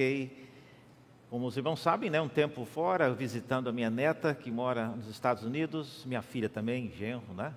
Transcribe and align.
Fiquei, 0.00 0.48
como 1.28 1.46
os 1.46 1.58
irmãos 1.58 1.78
sabem, 1.78 2.08
né, 2.08 2.18
um 2.22 2.26
tempo 2.26 2.64
fora, 2.64 3.12
visitando 3.12 3.68
a 3.68 3.72
minha 3.72 3.90
neta, 3.90 4.34
que 4.34 4.50
mora 4.50 4.86
nos 4.86 5.08
Estados 5.08 5.44
Unidos, 5.44 6.06
minha 6.06 6.22
filha 6.22 6.48
também, 6.48 6.90
genro, 6.96 7.34
né? 7.34 7.52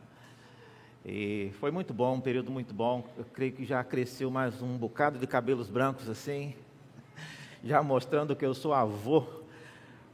E 1.05 1.53
foi 1.61 1.71
muito 1.71 1.93
bom, 1.93 2.15
um 2.15 2.19
período 2.19 2.51
muito 2.51 2.73
bom. 2.73 3.07
Eu 3.17 3.23
creio 3.23 3.53
que 3.53 3.63
já 3.63 3.81
cresceu 3.81 4.29
mais 4.29 4.61
um 4.61 4.77
bocado 4.77 5.17
de 5.17 5.25
cabelos 5.25 5.69
brancos 5.69 6.09
assim, 6.09 6.53
já 7.63 7.81
mostrando 7.81 8.35
que 8.35 8.45
eu 8.45 8.53
sou 8.53 8.73
avô. 8.73 9.25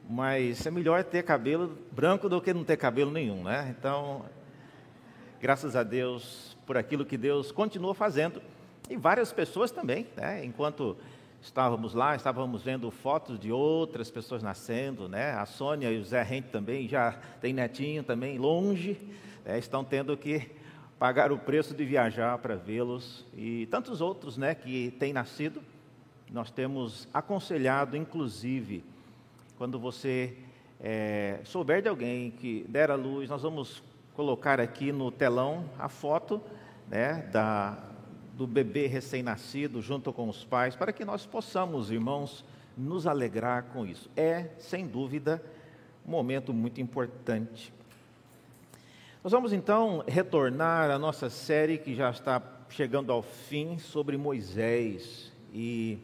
Mas 0.08 0.64
é 0.68 0.70
melhor 0.70 1.04
ter 1.04 1.24
cabelo 1.24 1.80
branco 1.92 2.30
do 2.30 2.40
que 2.40 2.54
não 2.54 2.64
ter 2.64 2.78
cabelo 2.78 3.10
nenhum, 3.10 3.42
né? 3.42 3.76
Então, 3.76 4.24
graças 5.42 5.76
a 5.76 5.82
Deus 5.82 6.56
por 6.64 6.78
aquilo 6.78 7.04
que 7.04 7.18
Deus 7.18 7.52
continua 7.52 7.96
fazendo. 7.96 8.40
E 8.88 8.96
várias 8.96 9.34
pessoas 9.34 9.72
também, 9.72 10.06
né? 10.16 10.46
Enquanto 10.46 10.96
estávamos 11.42 11.94
lá, 11.94 12.16
estávamos 12.16 12.64
vendo 12.64 12.90
fotos 12.92 13.40
de 13.40 13.52
outras 13.52 14.12
pessoas 14.12 14.44
nascendo, 14.44 15.08
né? 15.08 15.32
A 15.32 15.46
Sônia 15.46 15.92
e 15.92 16.00
o 16.00 16.04
Zé 16.04 16.22
Rente 16.22 16.50
também 16.50 16.88
já 16.88 17.14
tem 17.42 17.54
netinho 17.54 18.04
também 18.04 18.38
longe, 18.38 18.98
né? 19.46 19.58
estão 19.58 19.84
tendo 19.84 20.16
que 20.18 20.52
pagar 21.00 21.32
o 21.32 21.38
preço 21.38 21.74
de 21.74 21.86
viajar 21.86 22.38
para 22.40 22.56
vê-los 22.56 23.26
e 23.34 23.68
tantos 23.68 24.02
outros, 24.02 24.38
né, 24.38 24.54
que 24.54 24.92
têm 25.00 25.14
nascido. 25.14 25.62
Nós 26.30 26.52
temos 26.52 27.08
aconselhado, 27.14 27.96
inclusive, 27.96 28.84
quando 29.58 29.80
você 29.80 30.38
é, 30.80 31.40
souber 31.46 31.82
de 31.82 31.88
alguém 31.88 32.32
que 32.32 32.66
der 32.68 32.92
a 32.92 32.96
luz, 32.96 33.30
nós 33.30 33.42
vamos 33.42 33.82
colocar 34.14 34.60
aqui 34.60 34.92
no 34.92 35.10
telão 35.10 35.64
a 35.80 35.88
foto 35.88 36.42
né, 36.90 37.30
da, 37.32 37.78
do 38.40 38.48
bebê 38.48 38.88
recém-nascido 38.88 39.82
junto 39.82 40.14
com 40.14 40.30
os 40.30 40.46
pais, 40.46 40.74
para 40.74 40.94
que 40.94 41.04
nós 41.04 41.26
possamos, 41.26 41.92
irmãos, 41.92 42.46
nos 42.78 43.06
alegrar 43.06 43.64
com 43.74 43.86
isso. 43.86 44.10
É, 44.16 44.52
sem 44.58 44.88
dúvida, 44.88 45.44
um 46.08 46.12
momento 46.12 46.54
muito 46.54 46.80
importante. 46.80 47.74
Nós 49.22 49.34
vamos 49.34 49.52
então 49.52 50.06
retornar 50.08 50.90
à 50.90 50.98
nossa 50.98 51.30
série 51.30 51.78
que 51.78 51.94
já 51.94 52.10
está 52.12 52.42
chegando 52.70 53.12
ao 53.12 53.22
fim 53.22 53.78
sobre 53.78 54.16
Moisés. 54.16 55.34
E 55.54 55.98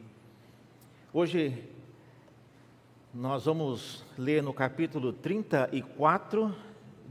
hoje 1.14 1.64
nós 3.14 3.46
vamos 3.46 4.04
ler 4.18 4.44
no 4.44 4.54
capítulo 4.54 5.14
34 5.14 6.54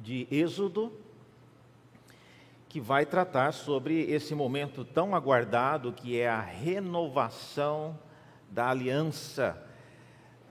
de 0.03 0.29
Êxodo, 0.31 0.93
que 2.75 2.81
vai 2.81 3.07
tratar 3.07 3.53
sobre 3.53 4.01
esse 4.11 4.35
momento 4.35 4.85
tão 4.85 5.15
aguardado 5.15 5.93
que 5.93 6.19
é 6.19 6.29
a 6.29 6.41
renovação 6.41 7.97
da 8.51 8.69
aliança 8.69 9.57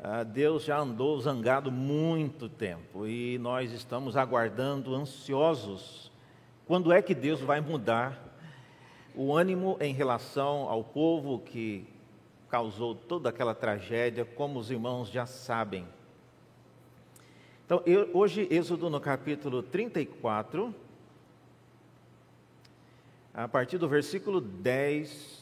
ah, 0.01 0.23
Deus 0.23 0.63
já 0.63 0.79
andou 0.79 1.19
zangado 1.19 1.69
muito 1.69 2.47
tempo 2.47 3.05
e 3.05 3.37
nós 3.39 3.73
estamos 3.73 4.15
aguardando, 4.15 4.95
ansiosos, 4.95 6.09
quando 6.65 6.93
é 6.93 7.01
que 7.01 7.13
Deus 7.13 7.41
vai 7.41 7.59
mudar 7.59 8.17
o 9.13 9.35
ânimo 9.35 9.75
em 9.81 9.93
relação 9.93 10.69
ao 10.69 10.81
povo 10.81 11.39
que 11.39 11.85
causou 12.47 12.95
toda 12.95 13.27
aquela 13.27 13.53
tragédia, 13.53 14.23
como 14.23 14.59
os 14.59 14.71
irmãos 14.71 15.09
já 15.09 15.25
sabem. 15.25 15.85
Então, 17.65 17.81
eu, 17.85 18.09
hoje, 18.13 18.47
Êxodo 18.49 18.89
no 18.89 19.01
capítulo 19.01 19.61
34, 19.61 20.73
a 23.33 23.47
partir 23.47 23.79
do 23.79 23.89
versículo 23.89 24.39
10 24.39 25.41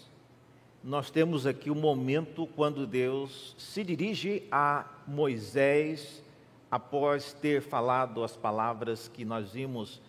nós 0.82 1.12
temos 1.12 1.46
aqui 1.46 1.70
o 1.70 1.76
momento 1.76 2.48
quando 2.56 2.88
Deus 2.88 3.54
se 3.58 3.84
dirige 3.84 4.44
a 4.50 4.90
Moisés 5.06 6.24
após 6.72 7.34
ter 7.34 7.62
falado 7.62 8.24
as 8.24 8.36
palavras 8.36 9.08
que 9.08 9.26
nós 9.26 9.52
vimos 9.52 10.02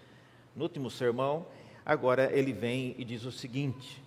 no 0.54 0.62
último 0.62 0.88
sermão. 0.90 1.44
Agora 1.84 2.30
ele 2.32 2.52
vem 2.52 2.94
e 2.96 3.04
diz 3.04 3.24
o 3.24 3.32
seguinte: 3.32 4.02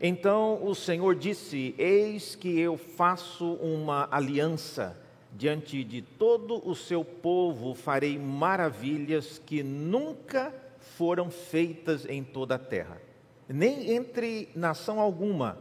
Então 0.00 0.64
o 0.64 0.74
Senhor 0.74 1.14
disse: 1.14 1.74
Eis 1.76 2.34
que 2.34 2.58
eu 2.58 2.78
faço 2.78 3.54
uma 3.54 4.08
aliança 4.10 4.96
diante 5.36 5.84
de 5.84 6.02
todo 6.02 6.66
o 6.68 6.74
seu 6.74 7.04
povo, 7.04 7.74
farei 7.74 8.18
maravilhas 8.18 9.38
que 9.44 9.62
nunca 9.62 10.54
foram 10.80 11.30
feitas 11.30 12.06
em 12.06 12.24
toda 12.24 12.54
a 12.54 12.58
terra 12.58 13.08
nem 13.48 13.92
entre 13.92 14.50
nação 14.54 15.00
alguma, 15.00 15.58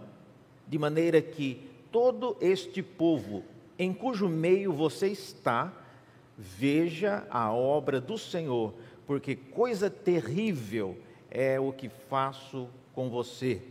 de 0.68 0.78
maneira 0.78 1.22
que 1.22 1.62
todo 1.92 2.36
este 2.42 2.84
povo 2.84 3.44
em 3.80 3.94
cujo 3.94 4.28
meio 4.28 4.74
você 4.74 5.08
está, 5.08 5.72
veja 6.38 7.26
a 7.30 7.52
obra 7.54 8.02
do 8.02 8.18
Senhor, 8.18 8.74
porque 9.06 9.36
coisa 9.36 9.90
terrível 9.90 10.98
é 11.32 11.60
o 11.60 11.72
que 11.72 11.88
faço 11.88 12.68
com 12.94 13.10
você. 13.10 13.62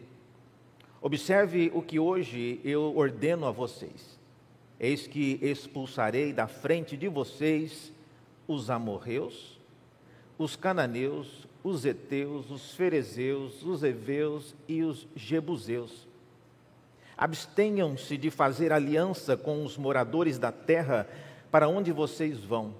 Observe 1.03 1.71
o 1.75 1.83
que 1.83 1.99
hoje 1.99 2.61
eu 2.65 2.97
ordeno 2.97 3.47
a 3.47 3.51
vocês. 3.51 4.16
Eis 4.79 5.07
que 5.07 5.39
expulsarei 5.43 6.33
da 6.33 6.47
frente 6.47 6.97
de 6.97 7.09
vocês 7.09 7.93
os 8.47 8.71
amorreus, 8.71 9.59
os 10.39 10.55
cananeus, 10.55 11.47
os 11.65 11.85
heteus, 11.85 12.51
os 12.51 12.75
ferezeus, 12.75 13.63
os 13.63 13.83
heveus 13.83 14.55
e 14.69 14.83
os 14.83 15.07
jebuseus. 15.17 16.07
Abstenham-se 17.17 18.17
de 18.19 18.31
fazer 18.31 18.73
aliança 18.73 19.37
com 19.37 19.65
os 19.65 19.79
moradores 19.79 20.39
da 20.39 20.53
terra 20.53 21.09
para 21.51 21.67
onde 21.67 21.91
vocês 21.91 22.39
vão, 22.39 22.75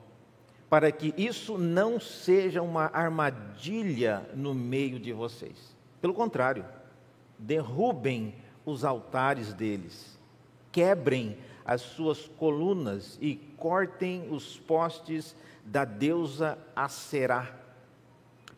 para 0.69 0.93
que 0.93 1.15
isso 1.17 1.57
não 1.57 1.99
seja 1.99 2.61
uma 2.61 2.91
armadilha 2.93 4.29
no 4.35 4.53
meio 4.53 5.01
de 5.01 5.13
vocês. 5.13 5.75
Pelo 6.01 6.13
contrário, 6.13 6.65
derrubem 7.39 8.35
os 8.67 8.85
altares 8.85 9.55
deles, 9.55 10.19
quebrem 10.71 11.39
as 11.67 11.83
suas 11.83 12.29
colunas 12.39 13.19
e 13.21 13.35
cortem 13.57 14.29
os 14.31 14.57
postes 14.57 15.35
da 15.65 15.85
deusa 15.85 16.57
Aserá 16.75 17.67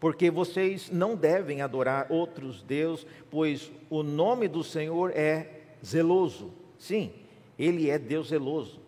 porque 0.00 0.30
vocês 0.30 0.90
não 0.90 1.16
devem 1.16 1.60
adorar 1.60 2.06
outros 2.08 2.62
deuses, 2.62 3.06
pois 3.30 3.70
o 3.90 4.02
nome 4.02 4.46
do 4.46 4.62
Senhor 4.62 5.10
é 5.14 5.62
zeloso. 5.84 6.52
Sim, 6.78 7.12
ele 7.58 7.90
é 7.90 7.98
Deus 7.98 8.28
zeloso. 8.28 8.80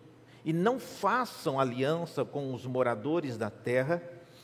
E 0.45 0.53
não 0.53 0.79
façam 0.79 1.59
aliança 1.59 2.23
com 2.23 2.53
os 2.53 2.65
moradores 2.65 3.37
da 3.37 3.49
terra, 3.49 4.01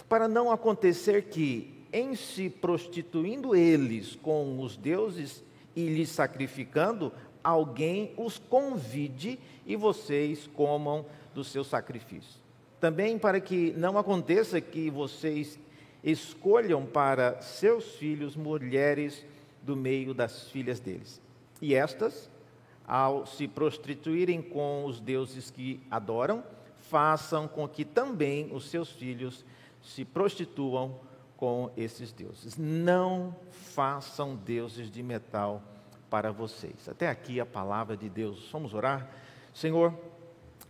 para 0.09 0.27
não 0.27 0.51
acontecer 0.51 1.23
que, 1.23 1.85
em 1.91 2.15
se 2.15 2.49
prostituindo 2.49 3.55
eles 3.55 4.15
com 4.15 4.59
os 4.61 4.75
deuses 4.75 5.43
e 5.75 5.87
lhes 5.87 6.09
sacrificando, 6.09 7.13
alguém 7.43 8.13
os 8.17 8.37
convide 8.37 9.39
e 9.65 9.75
vocês 9.75 10.47
comam 10.53 11.05
do 11.33 11.43
seu 11.43 11.63
sacrifício. 11.63 12.39
Também 12.79 13.17
para 13.17 13.39
que 13.39 13.73
não 13.77 13.97
aconteça 13.97 14.61
que 14.61 14.89
vocês 14.89 15.59
escolham 16.03 16.85
para 16.85 17.41
seus 17.41 17.95
filhos 17.95 18.35
mulheres 18.35 19.25
do 19.63 19.75
meio 19.75 20.13
das 20.13 20.49
filhas 20.49 20.79
deles. 20.79 21.21
E 21.61 21.73
estas, 21.73 22.29
ao 22.87 23.25
se 23.25 23.47
prostituírem 23.47 24.41
com 24.41 24.85
os 24.85 24.99
deuses 24.99 25.49
que 25.49 25.81
adoram, 25.89 26.43
façam 26.89 27.47
com 27.47 27.67
que 27.67 27.83
também 27.83 28.49
os 28.53 28.69
seus 28.69 28.91
filhos 28.91 29.43
se 29.81 30.05
prostituam 30.05 30.99
com 31.35 31.71
esses 31.75 32.11
deuses. 32.11 32.57
Não 32.57 33.35
façam 33.51 34.35
deuses 34.35 34.89
de 34.89 35.03
metal 35.03 35.61
para 36.09 36.31
vocês. 36.31 36.87
Até 36.87 37.09
aqui 37.09 37.39
a 37.39 37.45
palavra 37.45 37.95
de 37.95 38.09
Deus. 38.09 38.49
Vamos 38.51 38.73
orar? 38.73 39.09
Senhor, 39.53 39.93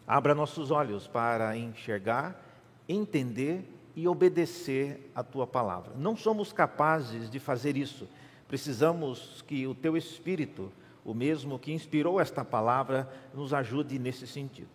abra 0.08 0.34
nossos 0.34 0.72
olhos 0.72 1.08
para 1.08 1.56
enxergar, 1.58 2.42
entender 2.88 3.64
e 3.96 4.08
obedecer 4.08 5.12
a 5.16 5.24
tua 5.24 5.48
palavra. 5.48 5.94
Não 5.96 6.16
somos 6.16 6.54
capazes 6.54 7.30
de 7.30 7.40
fazer 7.40 7.76
isso. 7.76 8.08
Precisamos 8.48 9.44
que 9.48 9.68
o 9.68 9.76
teu 9.76 9.98
Espírito, 9.98 10.72
o 11.04 11.14
mesmo 11.14 11.60
que 11.60 11.74
inspirou 11.74 12.22
esta 12.22 12.46
palavra, 12.46 13.12
nos 13.34 13.54
ajude 13.54 14.00
nesse 14.00 14.28
sentido. 14.28 14.70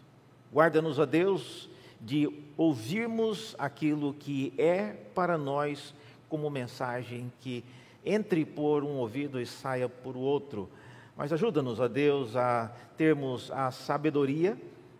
Guarda-nos, 0.53 1.01
a 1.01 1.05
Deus, 1.05 1.71
de 2.01 2.29
ouvirmos 2.57 3.55
aquilo 3.59 4.13
que 4.13 4.53
é 4.59 4.93
para 5.15 5.39
nós 5.39 5.95
como 6.29 6.51
mensagem 6.51 7.33
que 7.41 7.65
entre 8.05 8.45
por 8.45 8.85
um 8.85 8.97
ouvido 8.97 9.41
e 9.41 9.47
saia 9.47 9.89
por 9.89 10.17
outro. 10.17 10.69
Mas 11.17 11.33
ajuda-nos, 11.33 11.81
a 11.81 11.89
Deus, 11.89 12.37
a 12.37 12.73
termos 12.97 13.51
a 13.51 13.71
sabedoria 13.71 14.57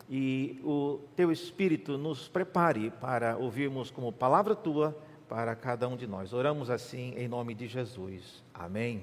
e 0.09 0.61
o 0.63 1.01
teu 1.17 1.33
Espírito 1.33 1.97
nos 1.97 2.29
prepare 2.29 2.91
para 3.01 3.37
ouvirmos 3.37 3.91
como 3.91 4.13
palavra 4.13 4.55
tua 4.55 4.97
para 5.29 5.55
cada 5.55 5.89
um 5.89 5.97
de 5.97 6.07
nós. 6.07 6.33
Oramos 6.33 6.69
assim 6.69 7.15
em 7.17 7.27
nome 7.27 7.55
de 7.55 7.67
Jesus. 7.67 8.43
Amém. 8.53 9.03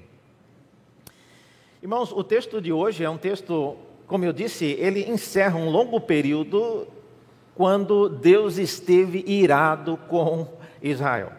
Irmãos, 1.82 2.12
o 2.12 2.24
texto 2.24 2.62
de 2.62 2.72
hoje 2.72 3.04
é 3.04 3.10
um 3.10 3.18
texto, 3.18 3.76
como 4.06 4.26
eu 4.26 4.34
disse, 4.34 4.66
ele 4.66 5.10
encerra 5.10 5.58
um 5.58 5.70
longo 5.70 6.00
período 6.00 6.88
quando 7.56 8.08
Deus 8.08 8.58
esteve 8.58 9.24
irado 9.26 9.98
com 10.08 10.48
Israel. 10.82 11.39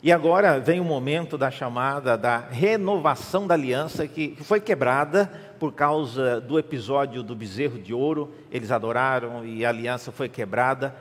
E 0.00 0.12
agora 0.12 0.60
vem 0.60 0.78
o 0.78 0.84
momento 0.84 1.36
da 1.36 1.50
chamada 1.50 2.16
da 2.16 2.38
renovação 2.38 3.46
da 3.46 3.54
aliança 3.54 4.06
que 4.06 4.36
foi 4.42 4.60
quebrada 4.60 5.26
por 5.58 5.72
causa 5.72 6.40
do 6.40 6.56
episódio 6.58 7.22
do 7.22 7.34
bezerro 7.34 7.78
de 7.80 7.92
ouro. 7.92 8.32
Eles 8.50 8.70
adoraram 8.70 9.44
e 9.44 9.64
a 9.64 9.68
aliança 9.68 10.12
foi 10.12 10.28
quebrada. 10.28 10.94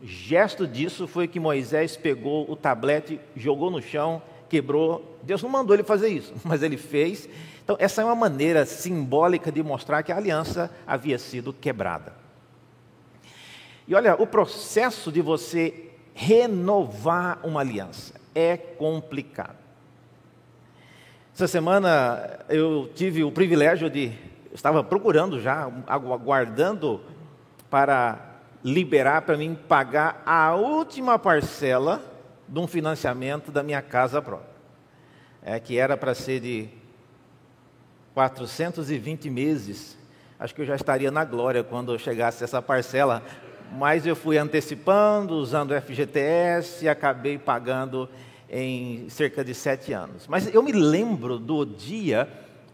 Gesto 0.00 0.66
disso 0.66 1.08
foi 1.08 1.26
que 1.26 1.40
Moisés 1.40 1.96
pegou 1.96 2.48
o 2.48 2.54
tablete, 2.54 3.18
jogou 3.34 3.68
no 3.68 3.82
chão, 3.82 4.22
quebrou. 4.48 5.18
Deus 5.24 5.42
não 5.42 5.50
mandou 5.50 5.74
ele 5.74 5.82
fazer 5.82 6.08
isso, 6.08 6.32
mas 6.44 6.62
ele 6.62 6.76
fez 6.76 7.28
então, 7.66 7.76
essa 7.80 8.00
é 8.00 8.04
uma 8.04 8.14
maneira 8.14 8.64
simbólica 8.64 9.50
de 9.50 9.60
mostrar 9.60 10.00
que 10.04 10.12
a 10.12 10.16
aliança 10.16 10.70
havia 10.86 11.18
sido 11.18 11.52
quebrada. 11.52 12.14
E 13.88 13.94
olha, 13.96 14.14
o 14.14 14.24
processo 14.24 15.10
de 15.10 15.20
você 15.20 15.90
renovar 16.14 17.40
uma 17.42 17.58
aliança 17.58 18.14
é 18.36 18.54
complicado. 18.54 19.56
Essa 21.34 21.48
semana 21.48 22.38
eu 22.50 22.90
tive 22.94 23.24
o 23.24 23.32
privilégio 23.32 23.88
de, 23.88 24.12
estava 24.52 24.84
procurando 24.84 25.40
já, 25.40 25.70
aguardando 25.86 27.00
para 27.70 28.18
liberar 28.62 29.22
para 29.22 29.38
mim 29.38 29.56
pagar 29.66 30.22
a 30.26 30.54
última 30.54 31.18
parcela 31.18 32.02
de 32.46 32.58
um 32.58 32.66
financiamento 32.66 33.50
da 33.50 33.62
minha 33.62 33.80
casa 33.80 34.20
própria, 34.20 34.50
é, 35.42 35.58
que 35.58 35.78
era 35.78 35.96
para 35.96 36.14
ser 36.14 36.40
de 36.40 36.68
420 38.12 39.30
meses. 39.30 39.96
Acho 40.38 40.54
que 40.54 40.60
eu 40.60 40.66
já 40.66 40.76
estaria 40.76 41.10
na 41.10 41.24
glória 41.24 41.64
quando 41.64 41.98
chegasse 41.98 42.44
essa 42.44 42.60
parcela, 42.60 43.22
mas 43.72 44.06
eu 44.06 44.14
fui 44.14 44.36
antecipando, 44.36 45.34
usando 45.34 45.70
o 45.70 45.80
FGTS 45.80 46.84
e 46.84 46.88
acabei 46.88 47.38
pagando 47.38 48.08
em 48.50 49.08
cerca 49.08 49.44
de 49.44 49.54
sete 49.54 49.92
anos. 49.92 50.26
Mas 50.26 50.52
eu 50.54 50.62
me 50.62 50.72
lembro 50.72 51.38
do 51.38 51.64
dia, 51.64 52.28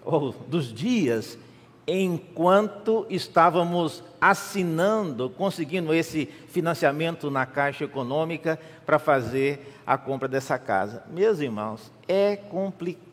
ou 0.04 0.32
dos 0.32 0.72
dias, 0.72 1.38
enquanto 1.86 3.06
estávamos 3.10 4.02
assinando, 4.20 5.30
conseguindo 5.30 5.92
esse 5.92 6.26
financiamento 6.48 7.30
na 7.30 7.44
Caixa 7.44 7.84
Econômica 7.84 8.58
para 8.86 8.98
fazer 8.98 9.74
a 9.86 9.98
compra 9.98 10.28
dessa 10.28 10.58
casa. 10.58 11.02
Meus 11.10 11.40
irmãos, 11.40 11.90
é 12.06 12.36
complicado 12.36 13.12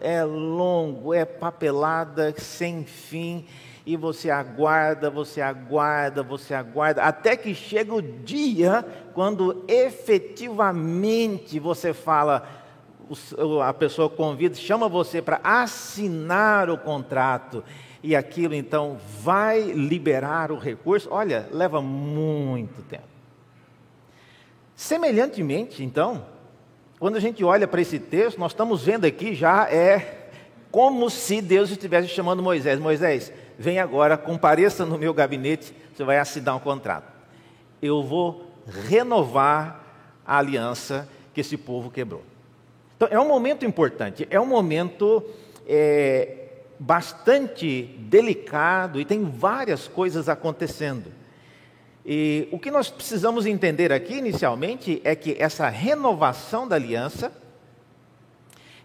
é 0.00 0.24
longo, 0.24 1.14
é 1.14 1.24
papelada 1.24 2.34
sem 2.36 2.84
fim, 2.84 3.44
e 3.84 3.96
você 3.96 4.30
aguarda, 4.30 5.10
você 5.10 5.40
aguarda, 5.40 6.22
você 6.22 6.54
aguarda, 6.54 7.02
até 7.02 7.36
que 7.36 7.54
chega 7.54 7.94
o 7.94 8.02
dia 8.02 8.84
quando 9.14 9.64
efetivamente 9.66 11.58
você 11.58 11.92
fala, 11.92 12.48
a 13.64 13.72
pessoa 13.72 14.10
convida, 14.10 14.54
chama 14.54 14.88
você 14.88 15.22
para 15.22 15.40
assinar 15.42 16.70
o 16.70 16.78
contrato, 16.78 17.64
e 18.02 18.14
aquilo 18.14 18.54
então 18.54 18.98
vai 19.20 19.60
liberar 19.60 20.52
o 20.52 20.58
recurso. 20.58 21.08
Olha, 21.10 21.48
leva 21.50 21.82
muito 21.82 22.82
tempo. 22.82 23.08
Semelhantemente, 24.76 25.82
então, 25.82 26.24
quando 27.00 27.16
a 27.16 27.20
gente 27.20 27.42
olha 27.42 27.66
para 27.66 27.80
esse 27.80 27.98
texto, 27.98 28.38
nós 28.38 28.52
estamos 28.52 28.84
vendo 28.84 29.04
aqui 29.04 29.34
já 29.34 29.68
é 29.68 30.30
como 30.70 31.08
se 31.10 31.40
Deus 31.40 31.70
estivesse 31.70 32.08
chamando 32.08 32.42
Moisés: 32.42 32.78
Moisés, 32.78 33.32
vem 33.58 33.80
agora, 33.80 34.16
compareça 34.16 34.86
no 34.86 34.96
meu 34.96 35.12
gabinete, 35.12 35.74
você 35.92 36.04
vai 36.04 36.18
assinar 36.18 36.54
um 36.56 36.60
contrato. 36.60 37.12
Eu 37.82 38.02
vou 38.02 38.46
renovar 38.66 39.84
a 40.24 40.38
aliança 40.38 41.08
que 41.34 41.40
esse 41.40 41.56
povo 41.56 41.90
quebrou. 41.90 42.22
Então, 42.96 43.08
é 43.10 43.18
um 43.18 43.28
momento 43.28 43.64
importante, 43.64 44.26
é 44.30 44.40
um 44.40 44.46
momento 44.46 45.24
é, 45.66 46.48
bastante 46.78 47.82
delicado 47.98 49.00
e 49.00 49.04
tem 49.04 49.24
várias 49.24 49.88
coisas 49.88 50.28
acontecendo. 50.28 51.12
E 52.04 52.48
o 52.50 52.58
que 52.58 52.70
nós 52.70 52.88
precisamos 52.88 53.44
entender 53.44 53.92
aqui 53.92 54.14
inicialmente 54.14 55.00
é 55.04 55.14
que 55.14 55.36
essa 55.38 55.68
renovação 55.68 56.66
da 56.66 56.76
aliança, 56.76 57.32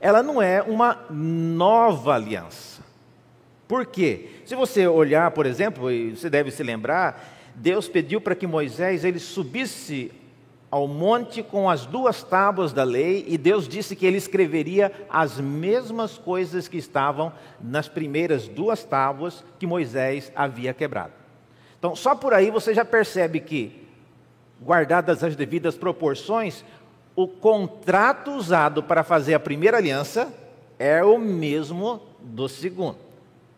ela 0.01 0.21
não 0.21 0.41
é 0.41 0.61
uma 0.61 1.05
nova 1.09 2.15
aliança. 2.15 2.83
Por 3.67 3.85
quê? 3.85 4.29
Se 4.45 4.55
você 4.55 4.87
olhar, 4.87 5.31
por 5.31 5.45
exemplo, 5.45 5.89
e 5.91 6.15
você 6.15 6.29
deve 6.29 6.51
se 6.51 6.63
lembrar, 6.63 7.33
Deus 7.55 7.87
pediu 7.87 8.19
para 8.19 8.35
que 8.35 8.47
Moisés 8.47 9.05
ele 9.05 9.19
subisse 9.19 10.11
ao 10.69 10.87
monte 10.87 11.43
com 11.43 11.69
as 11.69 11.85
duas 11.85 12.23
tábuas 12.23 12.73
da 12.73 12.83
lei, 12.83 13.23
e 13.27 13.37
Deus 13.37 13.67
disse 13.67 13.95
que 13.95 14.07
ele 14.07 14.17
escreveria 14.17 14.91
as 15.07 15.39
mesmas 15.39 16.17
coisas 16.17 16.67
que 16.67 16.77
estavam 16.77 17.31
nas 17.61 17.87
primeiras 17.87 18.47
duas 18.47 18.83
tábuas 18.83 19.45
que 19.59 19.67
Moisés 19.67 20.31
havia 20.35 20.73
quebrado. 20.73 21.13
Então, 21.77 21.95
só 21.95 22.15
por 22.15 22.33
aí 22.33 22.49
você 22.49 22.73
já 22.73 22.83
percebe 22.83 23.39
que, 23.39 23.87
guardadas 24.59 25.23
as 25.23 25.35
devidas 25.35 25.77
proporções, 25.77 26.65
o 27.15 27.27
contrato 27.27 28.31
usado 28.31 28.81
para 28.81 29.03
fazer 29.03 29.35
a 29.35 29.39
primeira 29.39 29.77
aliança 29.77 30.33
é 30.79 31.03
o 31.03 31.19
mesmo 31.19 32.01
do 32.19 32.49
segundo. 32.49 33.02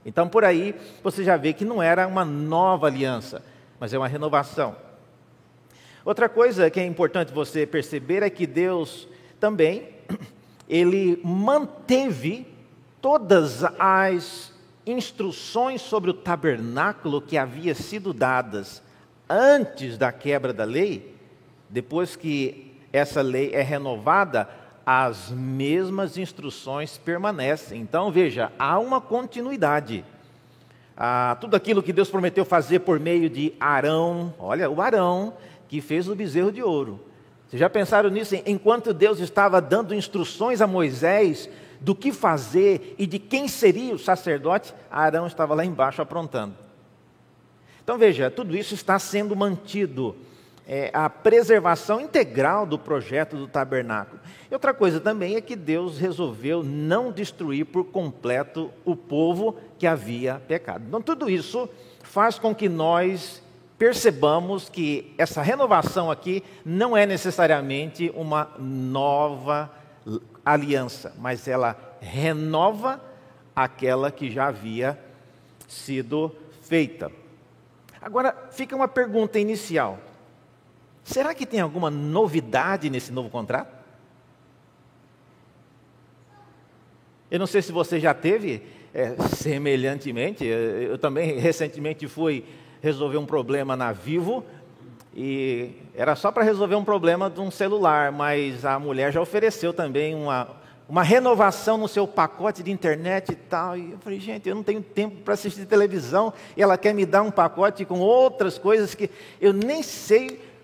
Então, 0.05 0.29
por 0.29 0.45
aí, 0.45 0.75
você 1.03 1.23
já 1.23 1.35
vê 1.35 1.51
que 1.51 1.65
não 1.65 1.81
era 1.81 2.07
uma 2.07 2.23
nova 2.23 2.87
aliança, 2.87 3.43
mas 3.79 3.93
é 3.93 3.97
uma 3.97 4.07
renovação. 4.07 4.75
Outra 6.05 6.29
coisa 6.29 6.69
que 6.69 6.79
é 6.79 6.85
importante 6.85 7.33
você 7.33 7.65
perceber 7.65 8.21
é 8.21 8.29
que 8.29 8.45
Deus 8.45 9.07
também, 9.39 9.89
ele 10.69 11.19
manteve 11.23 12.47
todas 13.01 13.63
as 13.79 14.53
instruções 14.85 15.81
sobre 15.81 16.11
o 16.11 16.13
tabernáculo 16.13 17.19
que 17.19 17.37
havia 17.37 17.73
sido 17.73 18.13
dadas 18.13 18.83
antes 19.27 19.97
da 19.97 20.11
quebra 20.11 20.53
da 20.53 20.63
lei, 20.63 21.15
depois 21.67 22.15
que 22.15 22.75
essa 22.93 23.21
lei 23.21 23.51
é 23.53 23.63
renovada, 23.63 24.47
as 24.85 25.31
mesmas 25.31 26.17
instruções 26.17 26.97
permanecem. 26.97 27.81
Então, 27.81 28.11
veja, 28.11 28.51
há 28.59 28.77
uma 28.77 29.01
continuidade. 29.01 30.05
Ah, 30.95 31.37
tudo 31.41 31.55
aquilo 31.55 31.81
que 31.81 31.91
Deus 31.91 32.09
prometeu 32.09 32.45
fazer 32.45 32.79
por 32.79 32.99
meio 32.99 33.29
de 33.29 33.53
Arão, 33.59 34.33
olha, 34.37 34.69
o 34.69 34.81
Arão 34.81 35.33
que 35.67 35.81
fez 35.81 36.07
o 36.07 36.15
bezerro 36.15 36.51
de 36.51 36.61
ouro. 36.61 36.99
Vocês 37.47 37.59
já 37.59 37.69
pensaram 37.69 38.09
nisso? 38.09 38.35
Enquanto 38.45 38.93
Deus 38.93 39.19
estava 39.19 39.59
dando 39.59 39.93
instruções 39.93 40.61
a 40.61 40.67
Moisés 40.67 41.49
do 41.81 41.93
que 41.93 42.11
fazer 42.11 42.95
e 42.97 43.05
de 43.05 43.19
quem 43.19 43.47
seria 43.47 43.93
o 43.93 43.99
sacerdote, 43.99 44.73
Arão 44.89 45.27
estava 45.27 45.53
lá 45.53 45.65
embaixo 45.65 46.01
aprontando. 46.01 46.55
Então 47.83 47.97
veja, 47.97 48.31
tudo 48.31 48.55
isso 48.55 48.73
está 48.73 48.97
sendo 48.97 49.35
mantido. 49.35 50.15
É, 50.67 50.89
a 50.93 51.07
preservação 51.09 52.01
integral 52.01 52.65
do 52.65 52.79
projeto 52.79 53.37
do 53.37 53.47
tabernáculo. 53.47 54.19
E 54.49 54.53
outra 54.53 54.73
coisa 54.73 54.99
também 54.99 55.35
é 55.35 55.41
que 55.41 55.55
Deus 55.55 55.99
resolveu 55.99 56.63
não 56.63 57.11
destruir 57.11 57.65
por 57.65 57.85
completo 57.85 58.71
o 58.83 58.95
povo 58.95 59.57
que 59.77 59.85
havia 59.85 60.41
pecado. 60.47 60.83
Então, 60.87 61.01
tudo 61.01 61.29
isso 61.29 61.69
faz 62.01 62.39
com 62.39 62.55
que 62.55 62.67
nós 62.67 63.43
percebamos 63.77 64.69
que 64.69 65.13
essa 65.17 65.41
renovação 65.41 66.09
aqui 66.09 66.43
não 66.65 66.95
é 66.95 67.05
necessariamente 67.05 68.11
uma 68.15 68.49
nova 68.57 69.71
aliança, 70.45 71.13
mas 71.19 71.47
ela 71.47 71.77
renova 71.99 73.01
aquela 73.55 74.11
que 74.11 74.31
já 74.31 74.47
havia 74.47 74.99
sido 75.67 76.33
feita. 76.61 77.11
Agora, 78.01 78.35
fica 78.51 78.75
uma 78.75 78.87
pergunta 78.87 79.39
inicial: 79.39 79.97
será 81.05 81.33
que 81.33 81.45
tem 81.45 81.61
alguma 81.61 81.89
novidade 81.89 82.89
nesse 82.89 83.13
novo 83.13 83.29
contrato? 83.29 83.73
Eu 87.31 87.39
não 87.39 87.47
sei 87.47 87.61
se 87.61 87.71
você 87.71 87.99
já 87.99 88.13
teve 88.13 88.63
é, 88.93 89.15
semelhantemente, 89.35 90.43
eu 90.43 90.97
também 90.97 91.39
recentemente 91.39 92.07
fui 92.07 92.43
resolver 92.81 93.17
um 93.17 93.25
problema 93.25 93.75
na 93.75 93.91
Vivo 93.91 94.43
e 95.15 95.71
era 95.95 96.15
só 96.15 96.31
para 96.31 96.43
resolver 96.43 96.75
um 96.75 96.83
problema 96.83 97.29
de 97.29 97.39
um 97.39 97.49
celular, 97.49 98.11
mas 98.11 98.65
a 98.65 98.77
mulher 98.77 99.13
já 99.13 99.21
ofereceu 99.21 99.73
também 99.73 100.13
uma, 100.13 100.49
uma 100.89 101.03
renovação 101.03 101.77
no 101.77 101.87
seu 101.87 102.07
pacote 102.07 102.61
de 102.61 102.71
internet 102.71 103.31
e 103.31 103.35
tal. 103.35 103.77
E 103.77 103.91
eu 103.91 103.97
falei, 103.99 104.19
gente, 104.19 104.49
eu 104.49 104.55
não 104.55 104.63
tenho 104.63 104.81
tempo 104.81 105.21
para 105.23 105.33
assistir 105.35 105.65
televisão, 105.65 106.33
e 106.57 106.61
ela 106.61 106.77
quer 106.77 106.93
me 106.93 107.05
dar 107.05 107.21
um 107.21 107.31
pacote 107.31 107.85
com 107.85 107.99
outras 107.99 108.57
coisas 108.57 108.93
que 108.93 109.09
eu 109.39 109.53
nem 109.53 109.81
sei 109.81 110.54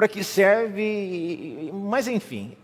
para 0.00 0.08
que 0.08 0.24
serve, 0.24 1.70
mas 1.74 2.08
enfim, 2.08 2.56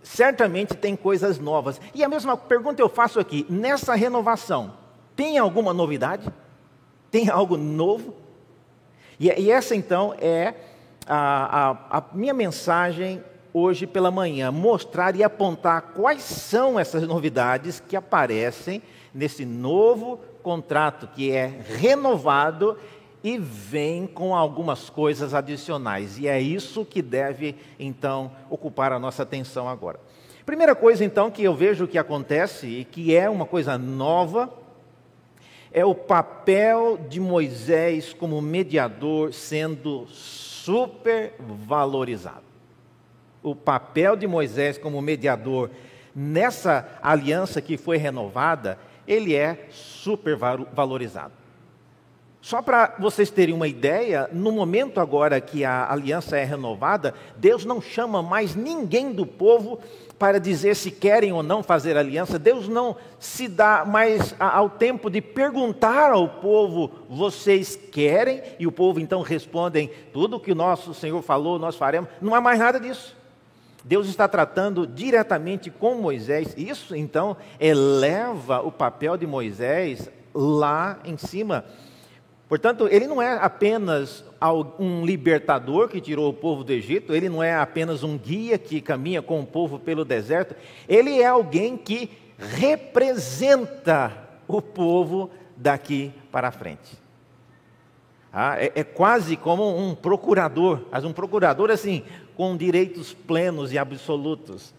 certamente 0.00 0.76
tem 0.76 0.94
coisas 0.94 1.40
novas. 1.40 1.80
E 1.92 2.04
a 2.04 2.08
mesma 2.08 2.36
pergunta 2.36 2.80
eu 2.80 2.88
faço 2.88 3.18
aqui: 3.18 3.44
nessa 3.50 3.96
renovação, 3.96 4.74
tem 5.16 5.36
alguma 5.36 5.74
novidade? 5.74 6.32
Tem 7.10 7.28
algo 7.28 7.56
novo? 7.56 8.14
E, 9.18 9.26
e 9.26 9.50
essa 9.50 9.74
então 9.74 10.14
é 10.20 10.54
a, 11.04 11.72
a, 11.90 11.98
a 11.98 12.04
minha 12.12 12.32
mensagem 12.32 13.20
hoje 13.52 13.88
pela 13.88 14.12
manhã, 14.12 14.52
mostrar 14.52 15.16
e 15.16 15.24
apontar 15.24 15.94
quais 15.96 16.22
são 16.22 16.78
essas 16.78 17.02
novidades 17.08 17.80
que 17.80 17.96
aparecem 17.96 18.80
nesse 19.12 19.44
novo 19.44 20.20
contrato 20.44 21.08
que 21.08 21.32
é 21.32 21.46
renovado 21.46 22.78
e 23.24 23.38
vem 23.38 24.06
com 24.06 24.36
algumas 24.36 24.90
coisas 24.90 25.32
adicionais. 25.32 26.18
E 26.18 26.28
é 26.28 26.38
isso 26.38 26.84
que 26.84 27.00
deve, 27.00 27.56
então, 27.80 28.30
ocupar 28.50 28.92
a 28.92 28.98
nossa 28.98 29.22
atenção 29.22 29.66
agora. 29.66 29.98
Primeira 30.44 30.74
coisa, 30.74 31.02
então, 31.02 31.30
que 31.30 31.42
eu 31.42 31.54
vejo 31.54 31.88
que 31.88 31.96
acontece 31.96 32.66
e 32.66 32.84
que 32.84 33.16
é 33.16 33.30
uma 33.30 33.46
coisa 33.46 33.78
nova, 33.78 34.52
é 35.72 35.82
o 35.86 35.94
papel 35.94 36.98
de 37.08 37.18
Moisés 37.18 38.12
como 38.12 38.42
mediador 38.42 39.32
sendo 39.32 40.06
super 40.06 41.32
valorizado. 41.66 42.44
O 43.42 43.56
papel 43.56 44.16
de 44.16 44.26
Moisés 44.26 44.76
como 44.76 45.00
mediador 45.00 45.70
nessa 46.14 46.86
aliança 47.02 47.62
que 47.62 47.78
foi 47.78 47.96
renovada, 47.96 48.78
ele 49.08 49.34
é 49.34 49.66
super 49.70 50.36
valorizado. 50.36 51.43
Só 52.44 52.60
para 52.60 52.94
vocês 52.98 53.30
terem 53.30 53.54
uma 53.54 53.66
ideia, 53.66 54.28
no 54.30 54.52
momento 54.52 55.00
agora 55.00 55.40
que 55.40 55.64
a 55.64 55.90
aliança 55.90 56.36
é 56.36 56.44
renovada, 56.44 57.14
Deus 57.38 57.64
não 57.64 57.80
chama 57.80 58.22
mais 58.22 58.54
ninguém 58.54 59.14
do 59.14 59.24
povo 59.24 59.78
para 60.18 60.38
dizer 60.38 60.76
se 60.76 60.90
querem 60.90 61.32
ou 61.32 61.42
não 61.42 61.62
fazer 61.62 61.96
aliança. 61.96 62.38
Deus 62.38 62.68
não 62.68 62.96
se 63.18 63.48
dá 63.48 63.86
mais 63.86 64.34
ao 64.38 64.68
tempo 64.68 65.08
de 65.08 65.22
perguntar 65.22 66.12
ao 66.12 66.28
povo: 66.28 66.90
vocês 67.08 67.76
querem? 67.90 68.42
E 68.58 68.66
o 68.66 68.72
povo 68.72 69.00
então 69.00 69.22
respondem: 69.22 69.90
tudo 70.12 70.38
que 70.38 70.52
o 70.52 70.54
nosso 70.54 70.92
Senhor 70.92 71.22
falou, 71.22 71.58
nós 71.58 71.76
faremos. 71.76 72.10
Não 72.20 72.34
há 72.34 72.42
mais 72.42 72.58
nada 72.58 72.78
disso. 72.78 73.16
Deus 73.82 74.06
está 74.06 74.28
tratando 74.28 74.86
diretamente 74.86 75.70
com 75.70 75.94
Moisés. 75.94 76.52
Isso 76.58 76.94
então 76.94 77.38
eleva 77.58 78.60
o 78.60 78.70
papel 78.70 79.16
de 79.16 79.26
Moisés 79.26 80.10
lá 80.34 80.98
em 81.06 81.16
cima 81.16 81.64
Portanto, 82.48 82.86
ele 82.90 83.06
não 83.06 83.22
é 83.22 83.38
apenas 83.38 84.24
um 84.78 85.04
libertador 85.04 85.88
que 85.88 86.00
tirou 86.00 86.28
o 86.28 86.34
povo 86.34 86.62
do 86.62 86.72
Egito, 86.72 87.14
ele 87.14 87.28
não 87.28 87.42
é 87.42 87.54
apenas 87.54 88.02
um 88.02 88.18
guia 88.18 88.58
que 88.58 88.80
caminha 88.80 89.22
com 89.22 89.40
o 89.40 89.46
povo 89.46 89.78
pelo 89.78 90.04
deserto, 90.04 90.54
ele 90.86 91.20
é 91.20 91.26
alguém 91.26 91.76
que 91.76 92.10
representa 92.38 94.12
o 94.46 94.60
povo 94.60 95.30
daqui 95.56 96.12
para 96.30 96.50
frente. 96.50 97.04
Ah, 98.32 98.56
é, 98.58 98.72
é, 98.74 98.84
quase 98.84 99.36
como 99.36 99.78
um 99.78 99.94
procurador, 99.94 100.82
mas 100.90 101.04
um 101.04 101.12
procurador 101.12 101.70
assim, 101.70 102.02
com 102.36 102.56
direitos 102.56 103.14
plenos 103.14 103.72
e 103.72 103.78
absolutos. 103.78 104.74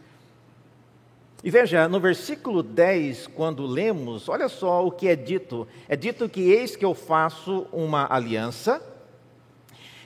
E 1.46 1.52
veja, 1.52 1.88
no 1.88 2.00
versículo 2.00 2.64
10, 2.64 3.28
quando 3.28 3.68
lemos, 3.68 4.28
olha 4.28 4.50
só 4.50 4.84
o 4.84 4.90
que 4.90 5.08
é 5.08 5.16
dito: 5.16 5.68
é 5.88 5.96
dito 5.96 6.28
que 6.28 6.52
eis 6.52 6.76
que 6.76 6.84
eu 6.84 6.96
faço 6.96 7.68
uma 7.72 8.12
aliança, 8.12 8.82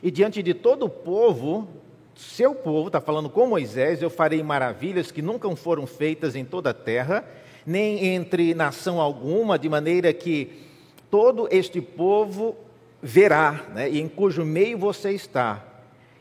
e 0.04 0.12
diante 0.12 0.44
de 0.44 0.54
todo 0.54 0.88
o 0.88 0.90
povo, 0.90 1.66
seu 2.14 2.54
povo, 2.54 2.88
está 2.88 3.00
falando 3.00 3.30
com 3.30 3.48
Moisés, 3.48 4.02
eu 4.02 4.10
farei 4.10 4.44
maravilhas 4.44 5.12
que 5.12 5.22
nunca 5.22 5.50
foram 5.56 5.88
feitas 5.88 6.36
em 6.36 6.44
toda 6.44 6.72
a 6.72 6.74
terra, 6.74 7.26
nem 7.66 8.08
entre 8.08 8.54
nação 8.54 9.00
alguma, 9.00 9.58
de 9.58 9.70
maneira 9.70 10.12
que 10.12 10.52
todo 11.10 11.48
este 11.52 11.80
povo 11.80 12.54
verá, 13.02 13.66
né, 13.74 13.90
e 13.90 14.02
em 14.02 14.10
cujo 14.10 14.44
meio 14.44 14.78
você 14.78 15.12
está, 15.12 15.66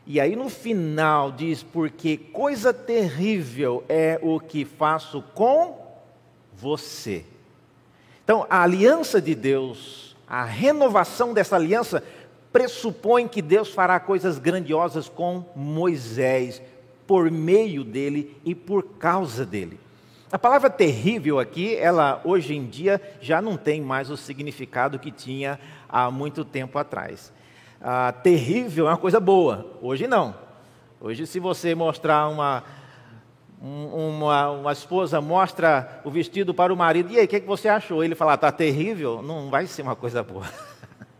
e 0.09 0.19
aí 0.19 0.35
no 0.35 0.49
final 0.49 1.31
diz: 1.31 1.61
Porque 1.61 2.17
coisa 2.17 2.73
terrível 2.73 3.83
é 3.87 4.19
o 4.23 4.39
que 4.39 4.65
faço 4.65 5.21
com 5.35 5.77
você. 6.51 7.23
Então, 8.23 8.43
a 8.49 8.63
aliança 8.63 9.21
de 9.21 9.35
Deus, 9.35 10.17
a 10.27 10.43
renovação 10.43 11.31
dessa 11.31 11.55
aliança, 11.55 12.03
pressupõe 12.51 13.27
que 13.27 13.39
Deus 13.39 13.71
fará 13.71 13.99
coisas 13.99 14.39
grandiosas 14.39 15.07
com 15.07 15.45
Moisés, 15.55 16.59
por 17.05 17.29
meio 17.29 17.83
dele 17.83 18.35
e 18.43 18.55
por 18.55 18.81
causa 18.97 19.45
dele. 19.45 19.79
A 20.31 20.39
palavra 20.39 20.71
terrível 20.71 21.37
aqui, 21.37 21.75
ela 21.75 22.19
hoje 22.23 22.55
em 22.55 22.65
dia 22.65 22.99
já 23.21 23.39
não 23.39 23.55
tem 23.55 23.79
mais 23.79 24.09
o 24.09 24.17
significado 24.17 24.97
que 24.97 25.11
tinha 25.11 25.59
há 25.87 26.09
muito 26.09 26.43
tempo 26.43 26.79
atrás 26.79 27.31
ah, 27.81 28.11
terrível 28.11 28.87
é 28.87 28.91
uma 28.91 28.97
coisa 28.97 29.19
boa. 29.19 29.65
Hoje 29.81 30.05
não. 30.05 30.35
Hoje, 30.99 31.25
se 31.25 31.39
você 31.39 31.73
mostrar 31.73 32.27
uma, 32.27 32.61
uma, 33.61 34.51
uma 34.51 34.71
esposa 34.73 35.21
mostra 35.21 36.01
o 36.03 36.11
vestido 36.11 36.53
para 36.53 36.73
o 36.73 36.77
marido, 36.77 37.11
e 37.11 37.17
aí, 37.17 37.25
o 37.25 37.27
que, 37.27 37.37
é 37.37 37.39
que 37.39 37.47
você 37.47 37.69
achou? 37.69 38.03
Ele 38.03 38.15
falar, 38.15 38.33
está 38.33 38.51
terrível, 38.51 39.21
não 39.21 39.49
vai 39.49 39.65
ser 39.65 39.81
uma 39.81 39.95
coisa 39.95 40.21
boa. 40.21 40.45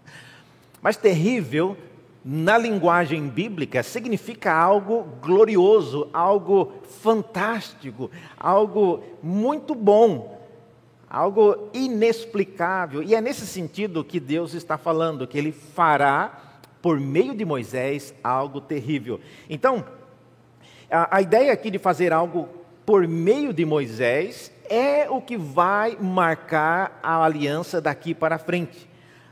Mas 0.81 0.97
terrível, 0.97 1.77
na 2.25 2.57
linguagem 2.57 3.29
bíblica, 3.29 3.81
significa 3.81 4.53
algo 4.53 5.03
glorioso, 5.21 6.09
algo 6.11 6.73
fantástico, 7.01 8.11
algo 8.37 9.01
muito 9.23 9.73
bom, 9.73 10.45
algo 11.09 11.69
inexplicável. 11.73 13.01
E 13.01 13.15
é 13.15 13.21
nesse 13.21 13.47
sentido 13.47 14.03
que 14.03 14.19
Deus 14.19 14.53
está 14.53 14.77
falando, 14.77 15.25
que 15.25 15.37
Ele 15.37 15.53
fará 15.53 16.48
por 16.81 16.99
meio 16.99 17.35
de 17.35 17.45
Moisés, 17.45 18.13
algo 18.23 18.61
terrível. 18.61 19.19
Então, 19.49 19.85
a, 20.89 21.17
a 21.17 21.21
ideia 21.21 21.51
aqui 21.51 21.69
de 21.69 21.77
fazer 21.77 22.13
algo 22.13 22.47
por 22.85 23.07
meio 23.07 23.53
de 23.53 23.65
Moisés 23.65 24.51
é 24.69 25.09
o 25.09 25.21
que 25.21 25.37
vai 25.37 25.97
marcar 25.99 26.99
a 27.03 27.23
aliança 27.23 27.81
daqui 27.81 28.13
para 28.13 28.37
frente. 28.37 28.87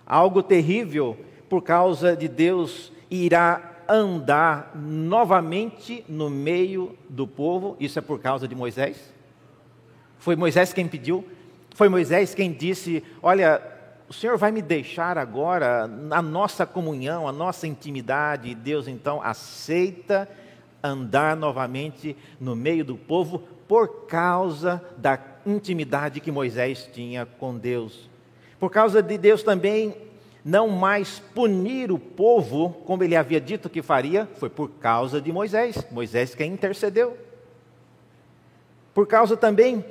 Algo 0.05 0.41
terrível, 0.43 1.17
por 1.49 1.61
causa 1.61 2.15
de 2.15 2.27
Deus 2.27 2.91
irá 3.09 3.77
andar 3.87 4.71
novamente 4.75 6.03
no 6.07 6.29
meio 6.29 6.97
do 7.09 7.25
povo. 7.25 7.77
Isso 7.79 7.97
é 7.99 8.01
por 8.01 8.19
causa 8.19 8.47
de 8.47 8.55
Moisés? 8.55 9.13
Foi 10.19 10.35
Moisés 10.35 10.73
quem 10.73 10.87
pediu? 10.87 11.25
Foi 11.73 11.87
Moisés 11.89 12.33
quem 12.35 12.51
disse: 12.51 13.03
Olha, 13.21 13.61
o 14.09 14.13
Senhor 14.13 14.37
vai 14.37 14.51
me 14.51 14.61
deixar 14.61 15.17
agora 15.17 15.89
a 16.11 16.21
nossa 16.21 16.65
comunhão, 16.65 17.27
a 17.27 17.31
nossa 17.31 17.67
intimidade, 17.67 18.49
e 18.49 18.55
Deus 18.55 18.87
então 18.87 19.21
aceita 19.21 20.29
andar 20.81 21.35
novamente 21.35 22.15
no 22.39 22.55
meio 22.55 22.85
do 22.85 22.95
povo 22.95 23.39
por 23.67 24.05
causa 24.05 24.81
da 24.97 25.19
intimidade 25.45 26.21
que 26.21 26.31
Moisés 26.31 26.89
tinha 26.93 27.25
com 27.25 27.57
Deus. 27.57 28.09
Por 28.59 28.71
causa 28.71 29.03
de 29.03 29.17
Deus 29.17 29.43
também 29.43 29.93
não 30.43 30.69
mais 30.69 31.19
punir 31.19 31.91
o 31.91 31.99
povo 31.99 32.69
como 32.85 33.03
ele 33.03 33.17
havia 33.17 33.41
dito 33.41 33.69
que 33.69 33.81
faria, 33.81 34.25
foi 34.35 34.49
por 34.49 34.69
causa 34.69 35.19
de 35.19 35.31
Moisés. 35.33 35.85
Moisés 35.91 36.33
quem 36.33 36.53
intercedeu. 36.53 37.17
Por 38.93 39.05
causa 39.05 39.35
também 39.35 39.83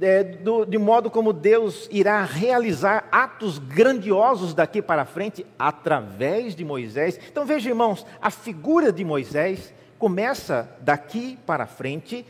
é, 0.00 0.24
do, 0.24 0.64
de 0.64 0.78
modo 0.78 1.10
como 1.10 1.32
Deus 1.32 1.88
irá 1.90 2.22
realizar 2.24 3.08
atos 3.12 3.58
grandiosos 3.58 4.54
daqui 4.54 4.82
para 4.82 5.04
frente 5.04 5.46
através 5.58 6.54
de 6.54 6.64
Moisés. 6.64 7.18
Então 7.30 7.44
veja, 7.44 7.68
irmãos, 7.68 8.04
a 8.20 8.30
figura 8.30 8.92
de 8.92 9.04
Moisés 9.04 9.72
começa 9.98 10.68
daqui 10.80 11.38
para 11.46 11.66
frente 11.66 12.26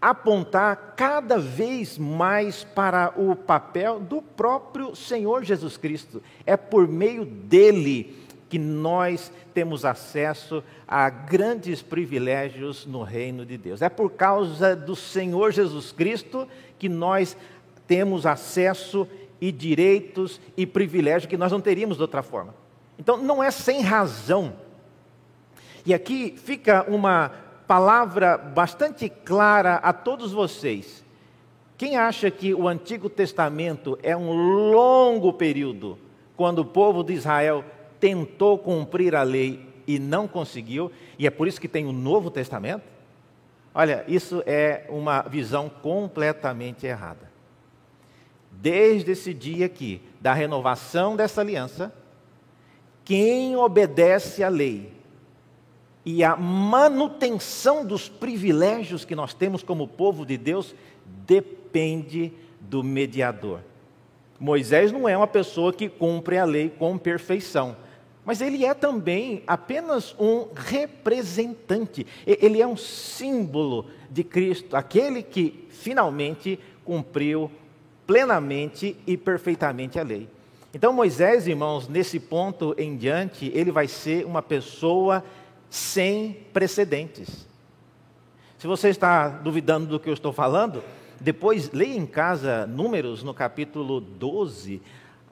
a 0.00 0.10
apontar 0.10 0.94
cada 0.96 1.38
vez 1.38 1.96
mais 1.96 2.64
para 2.64 3.12
o 3.16 3.36
papel 3.36 4.00
do 4.00 4.20
próprio 4.20 4.96
Senhor 4.96 5.44
Jesus 5.44 5.76
Cristo. 5.76 6.20
É 6.44 6.56
por 6.56 6.88
meio 6.88 7.24
dele 7.24 8.21
que 8.52 8.58
nós 8.58 9.32
temos 9.54 9.82
acesso 9.82 10.62
a 10.86 11.08
grandes 11.08 11.80
privilégios 11.80 12.84
no 12.84 13.02
reino 13.02 13.46
de 13.46 13.56
Deus. 13.56 13.80
É 13.80 13.88
por 13.88 14.10
causa 14.10 14.76
do 14.76 14.94
Senhor 14.94 15.52
Jesus 15.52 15.90
Cristo 15.90 16.46
que 16.78 16.86
nós 16.86 17.34
temos 17.86 18.26
acesso 18.26 19.08
e 19.40 19.50
direitos 19.50 20.38
e 20.54 20.66
privilégios 20.66 21.30
que 21.30 21.38
nós 21.38 21.50
não 21.50 21.62
teríamos 21.62 21.96
de 21.96 22.02
outra 22.02 22.22
forma. 22.22 22.54
Então, 22.98 23.16
não 23.16 23.42
é 23.42 23.50
sem 23.50 23.80
razão. 23.80 24.52
E 25.86 25.94
aqui 25.94 26.34
fica 26.36 26.84
uma 26.86 27.30
palavra 27.66 28.36
bastante 28.36 29.08
clara 29.08 29.76
a 29.76 29.94
todos 29.94 30.30
vocês. 30.30 31.02
Quem 31.78 31.96
acha 31.96 32.30
que 32.30 32.52
o 32.52 32.68
Antigo 32.68 33.08
Testamento 33.08 33.98
é 34.02 34.14
um 34.14 34.30
longo 34.70 35.32
período, 35.32 35.98
quando 36.36 36.58
o 36.58 36.66
povo 36.66 37.02
de 37.02 37.14
Israel 37.14 37.64
tentou 38.02 38.58
cumprir 38.58 39.14
a 39.14 39.22
lei 39.22 39.64
e 39.86 39.96
não 39.96 40.26
conseguiu, 40.26 40.90
e 41.16 41.24
é 41.24 41.30
por 41.30 41.46
isso 41.46 41.60
que 41.60 41.68
tem 41.68 41.86
o 41.86 41.92
Novo 41.92 42.32
Testamento. 42.32 42.82
Olha, 43.72 44.04
isso 44.08 44.42
é 44.44 44.86
uma 44.88 45.22
visão 45.22 45.68
completamente 45.68 46.84
errada. 46.84 47.30
Desde 48.50 49.12
esse 49.12 49.32
dia 49.32 49.66
aqui, 49.66 50.02
da 50.20 50.32
renovação 50.32 51.14
dessa 51.14 51.42
aliança, 51.42 51.94
quem 53.04 53.54
obedece 53.54 54.42
à 54.42 54.48
lei 54.48 54.90
e 56.04 56.24
a 56.24 56.34
manutenção 56.34 57.86
dos 57.86 58.08
privilégios 58.08 59.04
que 59.04 59.14
nós 59.14 59.32
temos 59.32 59.62
como 59.62 59.86
povo 59.86 60.26
de 60.26 60.36
Deus 60.36 60.74
depende 61.24 62.32
do 62.60 62.82
mediador. 62.82 63.60
Moisés 64.40 64.90
não 64.90 65.08
é 65.08 65.16
uma 65.16 65.28
pessoa 65.28 65.72
que 65.72 65.88
cumpre 65.88 66.36
a 66.36 66.44
lei 66.44 66.68
com 66.68 66.98
perfeição, 66.98 67.76
mas 68.24 68.40
ele 68.40 68.64
é 68.64 68.72
também 68.72 69.42
apenas 69.46 70.14
um 70.18 70.48
representante, 70.54 72.06
ele 72.26 72.60
é 72.60 72.66
um 72.66 72.76
símbolo 72.76 73.86
de 74.10 74.22
Cristo, 74.22 74.76
aquele 74.76 75.22
que 75.22 75.66
finalmente 75.70 76.58
cumpriu 76.84 77.50
plenamente 78.06 78.96
e 79.06 79.16
perfeitamente 79.16 79.98
a 79.98 80.02
lei. 80.02 80.28
Então, 80.74 80.92
Moisés, 80.92 81.46
irmãos, 81.46 81.88
nesse 81.88 82.18
ponto 82.18 82.74
em 82.78 82.96
diante, 82.96 83.50
ele 83.54 83.70
vai 83.70 83.86
ser 83.86 84.24
uma 84.24 84.40
pessoa 84.40 85.22
sem 85.68 86.46
precedentes. 86.52 87.46
Se 88.56 88.66
você 88.66 88.88
está 88.88 89.28
duvidando 89.28 89.86
do 89.86 90.00
que 90.00 90.08
eu 90.08 90.14
estou 90.14 90.32
falando, 90.32 90.82
depois 91.20 91.70
leia 91.72 91.96
em 91.96 92.06
casa 92.06 92.66
Números 92.66 93.22
no 93.22 93.34
capítulo 93.34 94.00
12. 94.00 94.80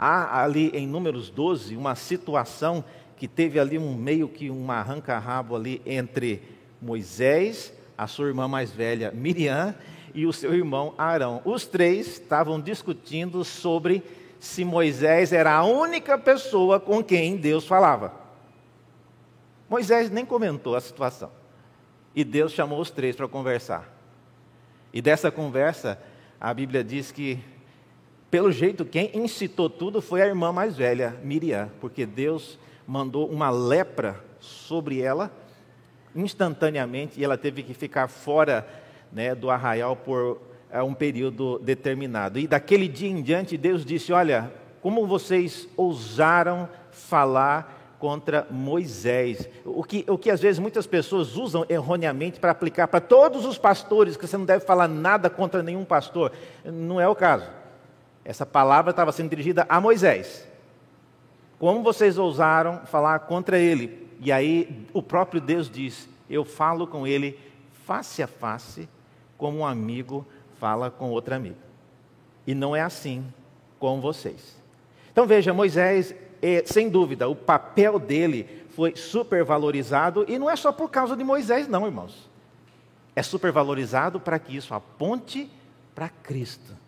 Há 0.03 0.43
ali 0.43 0.71
em 0.73 0.87
Números 0.87 1.29
12 1.29 1.77
uma 1.77 1.95
situação 1.95 2.83
que 3.19 3.29
teve 3.29 3.61
ali 3.61 3.77
um 3.77 3.95
meio 3.95 4.31
que 4.31 4.51
um 4.51 4.71
arranca-rabo 4.71 5.55
ali 5.55 5.83
entre 5.85 6.43
Moisés, 6.81 7.71
a 7.99 8.07
sua 8.07 8.29
irmã 8.29 8.49
mais 8.49 8.71
velha 8.71 9.11
Miriam 9.11 9.75
e 10.15 10.25
o 10.25 10.33
seu 10.33 10.55
irmão 10.55 10.95
Arão. 10.97 11.43
Os 11.45 11.67
três 11.67 12.07
estavam 12.07 12.59
discutindo 12.59 13.45
sobre 13.45 14.03
se 14.39 14.65
Moisés 14.65 15.35
era 15.35 15.53
a 15.53 15.65
única 15.65 16.17
pessoa 16.17 16.81
com 16.81 17.05
quem 17.05 17.37
Deus 17.37 17.67
falava. 17.67 18.15
Moisés 19.69 20.11
nem 20.11 20.25
comentou 20.25 20.75
a 20.77 20.81
situação. 20.81 21.31
E 22.15 22.25
Deus 22.25 22.53
chamou 22.53 22.81
os 22.81 22.91
três 22.91 23.15
para 23.15 23.29
conversar. 23.29 23.87
E 24.95 25.03
dessa 25.03 25.31
conversa, 25.31 26.01
a 26.41 26.55
Bíblia 26.55 26.83
diz 26.83 27.13
que, 27.13 27.39
pelo 28.31 28.53
jeito, 28.53 28.85
quem 28.85 29.11
incitou 29.15 29.69
tudo 29.69 30.01
foi 30.01 30.23
a 30.23 30.27
irmã 30.27 30.53
mais 30.53 30.77
velha, 30.77 31.17
Miriam, 31.23 31.69
porque 31.81 32.07
Deus 32.07 32.59
mandou 32.87 33.29
uma 33.29 33.51
lepra 33.51 34.23
sobre 34.39 35.01
ela 35.01 35.31
instantaneamente 36.15 37.21
e 37.21 37.25
ela 37.25 37.37
teve 37.37 37.63
que 37.63 37.75
ficar 37.75 38.09
fora 38.09 38.67
né, 39.13 39.35
do 39.35 39.51
arraial 39.51 39.97
por 39.97 40.41
é, 40.71 40.83
um 40.83 40.95
período 40.95 41.59
determinado. 41.59 42.39
E 42.39 42.47
daquele 42.47 42.87
dia 42.87 43.09
em 43.09 43.21
diante, 43.23 43.57
Deus 43.57 43.85
disse: 43.85 44.13
Olha, 44.13 44.53
como 44.81 45.07
vocês 45.07 45.69
ousaram 45.77 46.69
falar 46.91 47.79
contra 47.99 48.47
Moisés. 48.51 49.47
O 49.63 49.85
que, 49.85 50.07
o 50.09 50.17
que 50.17 50.31
às 50.31 50.41
vezes 50.41 50.59
muitas 50.59 50.87
pessoas 50.87 51.37
usam 51.37 51.67
erroneamente 51.69 52.41
para 52.41 52.51
aplicar 52.51 52.89
para 52.89 52.99
todos 52.99 53.45
os 53.45 53.59
pastores, 53.59 54.17
que 54.17 54.27
você 54.27 54.39
não 54.39 54.47
deve 54.47 54.65
falar 54.65 54.89
nada 54.89 55.29
contra 55.29 55.63
nenhum 55.63 55.85
pastor. 55.85 56.33
Não 56.65 56.99
é 56.99 57.07
o 57.07 57.15
caso. 57.15 57.60
Essa 58.31 58.47
palavra 58.47 58.93
estava 58.93 59.11
sendo 59.11 59.29
dirigida 59.29 59.67
a 59.69 59.81
Moisés. 59.81 60.47
Como 61.59 61.83
vocês 61.83 62.17
ousaram 62.17 62.87
falar 62.87 63.19
contra 63.19 63.59
ele? 63.59 64.09
E 64.21 64.31
aí 64.31 64.87
o 64.93 65.03
próprio 65.03 65.41
Deus 65.41 65.69
diz: 65.69 66.09
Eu 66.29 66.45
falo 66.45 66.87
com 66.87 67.05
ele 67.05 67.37
face 67.85 68.23
a 68.23 68.29
face, 68.29 68.89
como 69.37 69.59
um 69.59 69.67
amigo 69.67 70.25
fala 70.61 70.93
com 70.93 71.11
outro 71.11 71.35
amigo. 71.35 71.57
E 72.47 72.55
não 72.55 72.77
é 72.77 72.83
assim 72.83 73.25
com 73.81 74.01
vocês. 74.01 74.57
Então 75.11 75.27
veja, 75.27 75.53
Moisés 75.53 76.15
é, 76.41 76.63
sem 76.65 76.89
dúvida, 76.89 77.29
o 77.29 77.35
papel 77.35 77.99
dele 77.99 78.65
foi 78.77 78.95
supervalorizado, 78.95 80.25
e 80.29 80.39
não 80.39 80.49
é 80.49 80.55
só 80.55 80.71
por 80.71 80.89
causa 80.89 81.17
de 81.17 81.25
Moisés, 81.25 81.67
não, 81.67 81.85
irmãos. 81.85 82.31
É 83.17 83.25
supervalorizado 83.25 84.21
para 84.21 84.39
que 84.39 84.57
isso 84.57 84.73
aponte 84.73 85.51
para 85.97 86.09
Cristo. 86.09 86.79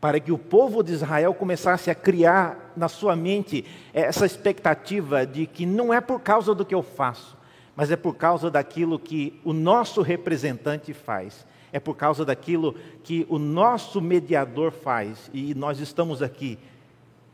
Para 0.00 0.20
que 0.20 0.30
o 0.30 0.38
povo 0.38 0.82
de 0.82 0.92
Israel 0.92 1.34
começasse 1.34 1.90
a 1.90 1.94
criar 1.94 2.72
na 2.76 2.88
sua 2.88 3.16
mente 3.16 3.64
essa 3.92 4.24
expectativa 4.24 5.26
de 5.26 5.46
que 5.46 5.66
não 5.66 5.92
é 5.92 6.00
por 6.00 6.20
causa 6.20 6.54
do 6.54 6.64
que 6.64 6.74
eu 6.74 6.82
faço, 6.82 7.36
mas 7.74 7.90
é 7.90 7.96
por 7.96 8.14
causa 8.16 8.50
daquilo 8.50 8.98
que 8.98 9.40
o 9.44 9.52
nosso 9.52 10.02
representante 10.02 10.92
faz, 10.92 11.46
é 11.72 11.80
por 11.80 11.96
causa 11.96 12.24
daquilo 12.24 12.74
que 13.02 13.26
o 13.28 13.38
nosso 13.38 14.00
mediador 14.00 14.72
faz, 14.72 15.30
e 15.32 15.54
nós 15.54 15.80
estamos 15.80 16.22
aqui 16.22 16.58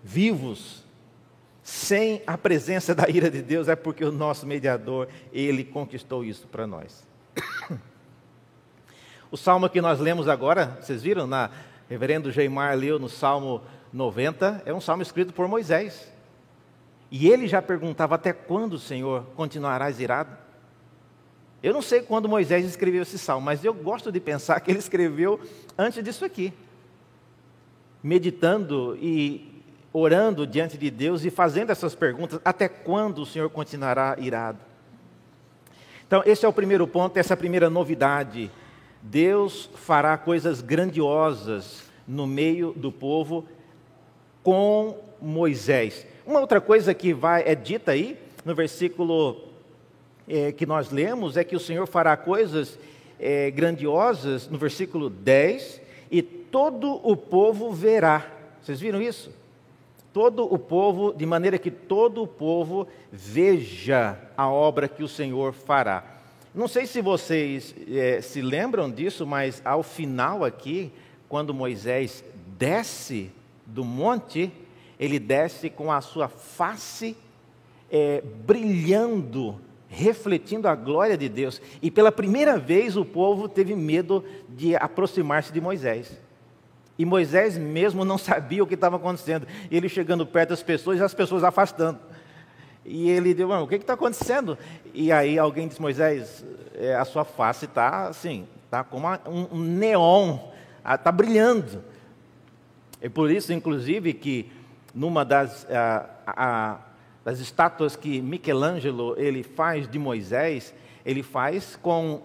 vivos 0.03 0.85
sem 1.63 2.23
a 2.27 2.37
presença 2.37 2.95
da 2.95 3.09
ira 3.09 3.31
de 3.31 3.41
Deus, 3.41 3.69
é 3.69 3.75
porque 3.75 4.05
o 4.05 4.13
nosso 4.13 4.47
mediador, 4.47 5.09
ele 5.33 5.65
conquistou 5.65 6.23
isso 6.23 6.47
para 6.47 6.67
nós. 6.67 7.07
O 9.31 9.37
salmo 9.37 9.69
que 9.69 9.81
nós 9.81 9.99
lemos 9.99 10.29
agora, 10.29 10.79
vocês 10.81 11.03
viram, 11.03 11.27
na 11.27 11.51
reverendo 11.89 12.31
Geimar 12.31 12.77
leu 12.77 12.99
no 12.99 13.09
Salmo 13.09 13.63
90, 13.93 14.63
é 14.67 14.75
um 14.75 14.81
salmo 14.81 15.03
escrito 15.03 15.33
por 15.33 15.47
Moisés. 15.47 16.13
E 17.11 17.29
ele 17.29 17.47
já 17.47 17.63
perguntava: 17.63 18.17
Até 18.17 18.33
quando, 18.33 18.79
Senhor, 18.79 19.25
continuarás 19.37 20.01
irado? 20.01 20.37
Eu 21.63 21.73
não 21.73 21.81
sei 21.81 22.03
quando 22.03 22.29
Moisés 22.29 22.67
escreveu 22.67 23.03
esse 23.03 23.19
salmo, 23.19 23.47
mas 23.47 23.65
eu 23.65 23.73
gosto 23.73 24.13
de 24.13 24.21
pensar 24.21 24.61
que 24.61 24.71
ele 24.71 24.79
escreveu 24.79 25.41
antes 25.79 26.03
disso 26.05 26.25
aqui, 26.25 26.53
meditando 28.03 28.99
e 29.01 29.63
orando 29.93 30.47
diante 30.47 30.77
de 30.77 30.91
Deus 30.91 31.25
e 31.25 31.31
fazendo 31.31 31.71
essas 31.71 31.95
perguntas: 31.95 32.41
até 32.45 32.69
quando 32.69 33.23
o 33.23 33.27
Senhor 33.27 33.49
continuará 33.49 34.17
irado? 34.19 34.59
Então, 36.07 36.23
esse 36.27 36.45
é 36.45 36.49
o 36.49 36.53
primeiro 36.53 36.87
ponto, 36.87 37.17
essa 37.17 37.33
é 37.33 37.35
a 37.35 37.39
primeira 37.39 37.71
novidade. 37.71 38.51
Deus 39.07 39.69
fará 39.75 40.17
coisas 40.17 40.63
grandiosas 40.63 41.85
no 42.09 42.27
meio 42.27 42.73
do 42.73 42.91
povo 42.91 43.45
com 44.43 44.99
Moisés. 45.21 46.07
Uma 46.27 46.41
outra 46.41 46.61
coisa 46.61 46.95
que 46.95 47.13
vai, 47.13 47.43
é 47.47 47.55
dita 47.55 47.93
aí, 47.93 48.19
no 48.45 48.55
versículo 48.55 49.37
é, 50.27 50.53
que 50.53 50.65
nós 50.65 50.91
lemos, 50.91 51.37
é 51.37 51.45
que 51.45 51.55
o 51.55 51.61
Senhor 51.61 51.87
fará 51.87 52.17
coisas 52.17 52.79
é, 53.21 53.51
grandiosas, 53.51 54.49
no 54.49 54.57
versículo 54.57 55.11
10, 55.11 55.83
e 56.11 56.23
todo 56.23 57.01
o 57.07 57.15
povo 57.15 57.71
verá. 57.71 58.27
Vocês 58.63 58.81
viram 58.81 59.03
isso? 59.03 59.31
todo 60.15 60.45
o 60.45 60.57
povo, 60.57 61.13
de 61.13 61.27
maneira 61.27 61.59
que 61.59 61.73
todo 61.73 62.23
o 62.23 62.27
povo 62.27 62.87
veja 63.11 64.17
a 64.37 64.49
obra 64.49 64.87
que 64.87 65.03
o 65.03 65.09
Senhor 65.09 65.53
fará. 65.53 66.14
Não 66.55 66.69
sei 66.69 66.87
se 66.87 67.03
vocês 67.03 67.75
é, 67.91 68.21
se 68.21 68.41
lembram 68.41 68.89
disso, 68.89 69.27
mas 69.27 69.61
ao 69.65 69.83
final 69.83 70.45
aqui, 70.45 70.93
quando 71.29 71.53
Moisés 71.53 72.23
desce 72.57 73.33
do 73.67 73.85
monte, 73.85 74.53
ele 74.99 75.19
desce 75.19 75.69
com 75.69 75.91
a 75.91 76.01
sua 76.01 76.29
face 76.29 77.17
é, 77.91 78.23
brilhando, 78.47 79.61
refletindo 79.89 80.69
a 80.69 80.77
glória 80.77 81.17
de 81.17 81.29
Deus. 81.29 81.61
E 81.83 81.91
pela 81.91 82.13
primeira 82.13 82.57
vez 82.57 82.97
o 82.97 83.05
povo 83.05 83.49
teve 83.49 83.75
medo 83.75 84.25
de 84.49 84.77
aproximar-se 84.77 85.53
de 85.53 85.61
Moisés. 85.61 86.17
E 86.97 87.05
Moisés 87.05 87.59
mesmo 87.59 88.05
não 88.05 88.17
sabia 88.19 88.63
o 88.63 88.67
que 88.67 88.75
estava 88.75 88.95
acontecendo. 88.95 89.45
Ele 89.73 89.89
chegando 89.89 90.25
perto 90.25 90.51
das 90.51 90.63
pessoas 90.63 91.01
e 91.01 91.03
as 91.03 91.15
pessoas 91.15 91.43
afastando. 91.43 91.99
E 92.85 93.09
ele 93.09 93.33
deu, 93.33 93.51
o 93.51 93.67
que 93.67 93.77
está 93.77 93.95
acontecendo? 93.95 94.59
E 94.93 95.11
aí 95.11 95.39
alguém 95.39 95.67
disse, 95.67 95.81
Moisés, 95.81 96.45
é, 96.75 96.95
a 96.95 97.05
sua 97.05 97.25
face 97.25 97.65
está 97.65 98.09
assim, 98.09 98.47
está 98.65 98.85
como 98.85 99.07
um, 99.27 99.59
neon, 99.59 100.39
está 100.85 101.11
brilhando. 101.11 101.83
É 103.01 103.09
por 103.09 103.31
isso, 103.31 103.53
inclusive, 103.53 104.13
que 104.13 104.51
numa 104.95 105.25
das, 105.25 105.67
a, 105.71 106.11
a, 106.27 106.79
das 107.25 107.41
estátuas 107.41 107.97
que 107.97 108.21
Michelangelo 108.21 109.15
ele 109.19 109.43
faz 109.43 109.89
de 109.89 109.99
Moisés, 109.99 110.75
ele 111.05 111.23
faz 111.23 111.77
com 111.77 112.23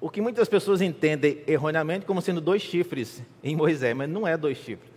o 0.00 0.08
que 0.08 0.20
muitas 0.20 0.48
pessoas 0.48 0.80
entendem 0.80 1.42
erroneamente 1.46 2.06
como 2.06 2.22
sendo 2.22 2.40
dois 2.40 2.62
chifres 2.62 3.22
em 3.44 3.54
Moisés, 3.54 3.94
mas 3.94 4.08
não 4.08 4.26
é 4.26 4.36
dois 4.36 4.56
chifres. 4.56 4.90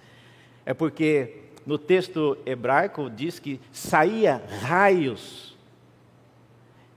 É 0.66 0.74
porque 0.74 1.42
no 1.66 1.78
texto 1.78 2.38
hebraico 2.46 3.10
diz 3.10 3.40
que 3.40 3.60
saía 3.72 4.42
raios. 4.62 5.58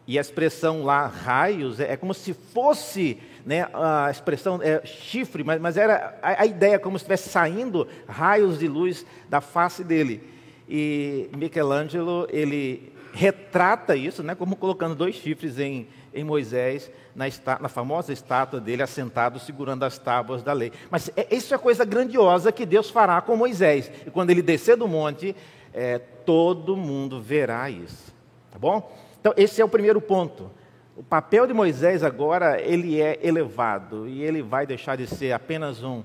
E 0.07 0.18
a 0.18 0.20
expressão 0.20 0.85
lá, 0.85 1.07
raios, 1.07 1.81
é, 1.81 1.92
é 1.92 1.96
como 1.96 2.14
se 2.14 2.33
fosse 2.33 3.18
né, 3.44 3.68
a 3.72 4.09
expressão 4.11 4.61
é, 4.62 4.85
chifre, 4.85 5.42
mas, 5.42 5.61
mas 5.61 5.76
era 5.76 6.18
a, 6.22 6.42
a, 6.42 6.46
ideia 6.46 6.79
como 6.79 6.98
se 6.98 7.02
estivesse 7.02 7.29
saindo 7.29 7.87
raios 8.09 8.59
de 8.59 8.68
luz 8.68 9.05
da 9.29 9.40
face 9.40 9.83
dele. 9.83 10.22
E 10.68 11.29
Michelangelo, 11.37 12.26
ele 12.31 12.92
retrata 13.12 13.96
isso, 13.96 14.22
né, 14.22 14.35
como 14.35 14.57
colocando 14.57 14.94
dois 14.94 15.14
chifres 15.14 15.59
em, 15.59 15.88
em 16.16 16.24
Moisés, 16.24 16.90
na, 17.14 17.26
esta, 17.26 17.59
na 17.61 17.68
famosa 17.68 18.12
estátua 18.12 18.59
dele, 18.59 18.83
assentado, 18.83 19.38
segurando 19.38 19.85
as 19.85 19.98
tábuas 19.98 20.42
da 20.42 20.52
lei. 20.52 20.72
Mas 20.90 21.11
é, 21.16 21.29
isso 21.31 21.55
é 21.55 21.59
coisa 21.59 21.85
grandiosa 21.85 22.50
que 22.50 22.66
Deus 22.66 22.90
fará 22.90 23.20
com 23.20 23.37
Moisés. 23.37 23.90
E 24.07 24.11
quando 24.11 24.31
ele 24.31 24.42
descer 24.42 24.76
do 24.76 24.88
monte, 24.88 25.37
é, 25.72 25.98
todo 25.98 26.76
mundo 26.76 27.20
verá 27.20 27.70
isso. 27.70 28.12
Tá 28.50 28.59
bom? 28.59 28.90
Então, 29.20 29.35
esse 29.37 29.61
é 29.61 29.64
o 29.64 29.68
primeiro 29.68 30.00
ponto. 30.00 30.50
O 30.96 31.02
papel 31.02 31.46
de 31.46 31.52
Moisés 31.52 32.02
agora, 32.02 32.59
ele 32.61 33.00
é 33.00 33.18
elevado 33.22 34.09
e 34.09 34.22
ele 34.22 34.42
vai 34.42 34.66
deixar 34.66 34.96
de 34.96 35.07
ser 35.07 35.33
apenas 35.33 35.83
um 35.83 36.02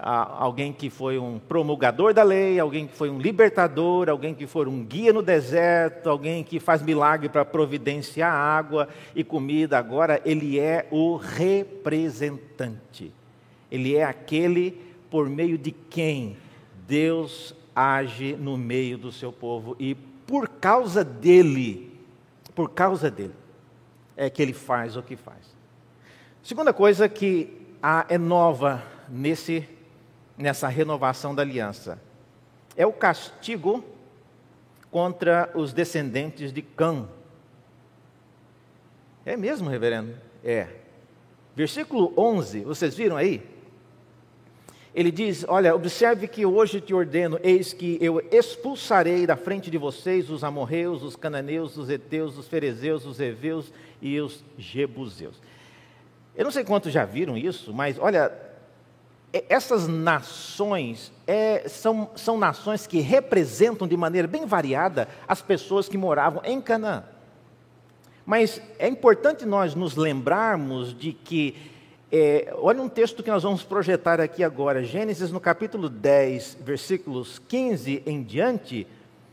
alguém 0.00 0.72
que 0.72 0.88
foi 0.88 1.18
um 1.18 1.38
promulgador 1.38 2.14
da 2.14 2.22
lei, 2.22 2.60
alguém 2.60 2.86
que 2.86 2.96
foi 2.96 3.10
um 3.10 3.18
libertador, 3.18 4.08
alguém 4.08 4.32
que 4.32 4.46
foi 4.46 4.66
um 4.66 4.84
guia 4.84 5.12
no 5.12 5.22
deserto, 5.22 6.08
alguém 6.08 6.44
que 6.44 6.60
faz 6.60 6.80
milagre 6.80 7.28
para 7.28 7.44
providenciar 7.44 8.32
água 8.32 8.88
e 9.14 9.24
comida. 9.24 9.76
Agora 9.76 10.22
ele 10.24 10.58
é 10.58 10.86
o 10.90 11.16
representante. 11.16 13.12
Ele 13.70 13.96
é 13.96 14.04
aquele 14.04 14.80
por 15.10 15.28
meio 15.28 15.58
de 15.58 15.72
quem 15.72 16.36
Deus 16.86 17.54
age 17.74 18.36
no 18.36 18.56
meio 18.56 18.96
do 18.96 19.10
seu 19.10 19.32
povo 19.32 19.74
e 19.78 19.94
por 20.26 20.48
causa 20.48 21.02
dele, 21.02 21.92
por 22.54 22.70
causa 22.70 23.10
dele, 23.10 23.34
é 24.16 24.30
que 24.30 24.42
ele 24.42 24.52
faz 24.52 24.96
o 24.96 25.02
que 25.02 25.16
faz. 25.16 25.56
Segunda 26.42 26.72
coisa 26.72 27.08
que 27.08 27.50
é 28.08 28.18
nova 28.18 28.82
nesse 29.08 29.66
nessa 30.38 30.68
renovação 30.68 31.34
da 31.34 31.42
aliança. 31.42 32.00
É 32.76 32.86
o 32.86 32.92
castigo 32.92 33.84
contra 34.90 35.50
os 35.54 35.72
descendentes 35.72 36.52
de 36.52 36.62
Cã. 36.62 37.06
É 39.26 39.36
mesmo, 39.36 39.68
reverendo? 39.68 40.14
É. 40.44 40.68
Versículo 41.54 42.14
11, 42.16 42.60
vocês 42.60 42.94
viram 42.94 43.16
aí? 43.16 43.42
Ele 44.94 45.10
diz: 45.10 45.44
Olha, 45.46 45.74
observe 45.74 46.26
que 46.26 46.46
hoje 46.46 46.80
te 46.80 46.94
ordeno, 46.94 47.38
eis 47.42 47.72
que 47.72 47.98
eu 48.00 48.20
expulsarei 48.32 49.26
da 49.26 49.36
frente 49.36 49.70
de 49.70 49.76
vocês 49.76 50.30
os 50.30 50.42
amorreus, 50.42 51.02
os 51.02 51.16
cananeus, 51.16 51.76
os 51.76 51.90
heteus, 51.90 52.38
os 52.38 52.48
ferezeus, 52.48 53.04
os 53.04 53.20
heveus 53.20 53.72
e 54.00 54.18
os 54.20 54.42
jebuseus. 54.56 55.40
Eu 56.34 56.44
não 56.44 56.50
sei 56.50 56.64
quantos 56.64 56.92
já 56.92 57.04
viram 57.04 57.36
isso, 57.36 57.74
mas 57.74 57.98
olha, 57.98 58.32
essas 59.32 59.86
nações 59.86 61.12
é, 61.26 61.68
são, 61.68 62.10
são 62.16 62.38
nações 62.38 62.86
que 62.86 63.00
representam 63.00 63.86
de 63.86 63.96
maneira 63.96 64.26
bem 64.26 64.46
variada 64.46 65.08
as 65.26 65.42
pessoas 65.42 65.88
que 65.88 65.98
moravam 65.98 66.40
em 66.44 66.60
Canaã. 66.60 67.04
Mas 68.24 68.60
é 68.78 68.88
importante 68.88 69.44
nós 69.44 69.74
nos 69.74 69.96
lembrarmos 69.96 70.96
de 70.96 71.12
que, 71.12 71.54
é, 72.10 72.54
olha 72.56 72.80
um 72.80 72.88
texto 72.88 73.22
que 73.22 73.30
nós 73.30 73.42
vamos 73.42 73.62
projetar 73.62 74.20
aqui 74.20 74.42
agora, 74.42 74.82
Gênesis 74.82 75.30
no 75.30 75.40
capítulo 75.40 75.88
10, 75.88 76.58
versículos 76.62 77.38
15 77.48 78.02
em 78.06 78.22
diante, 78.22 78.86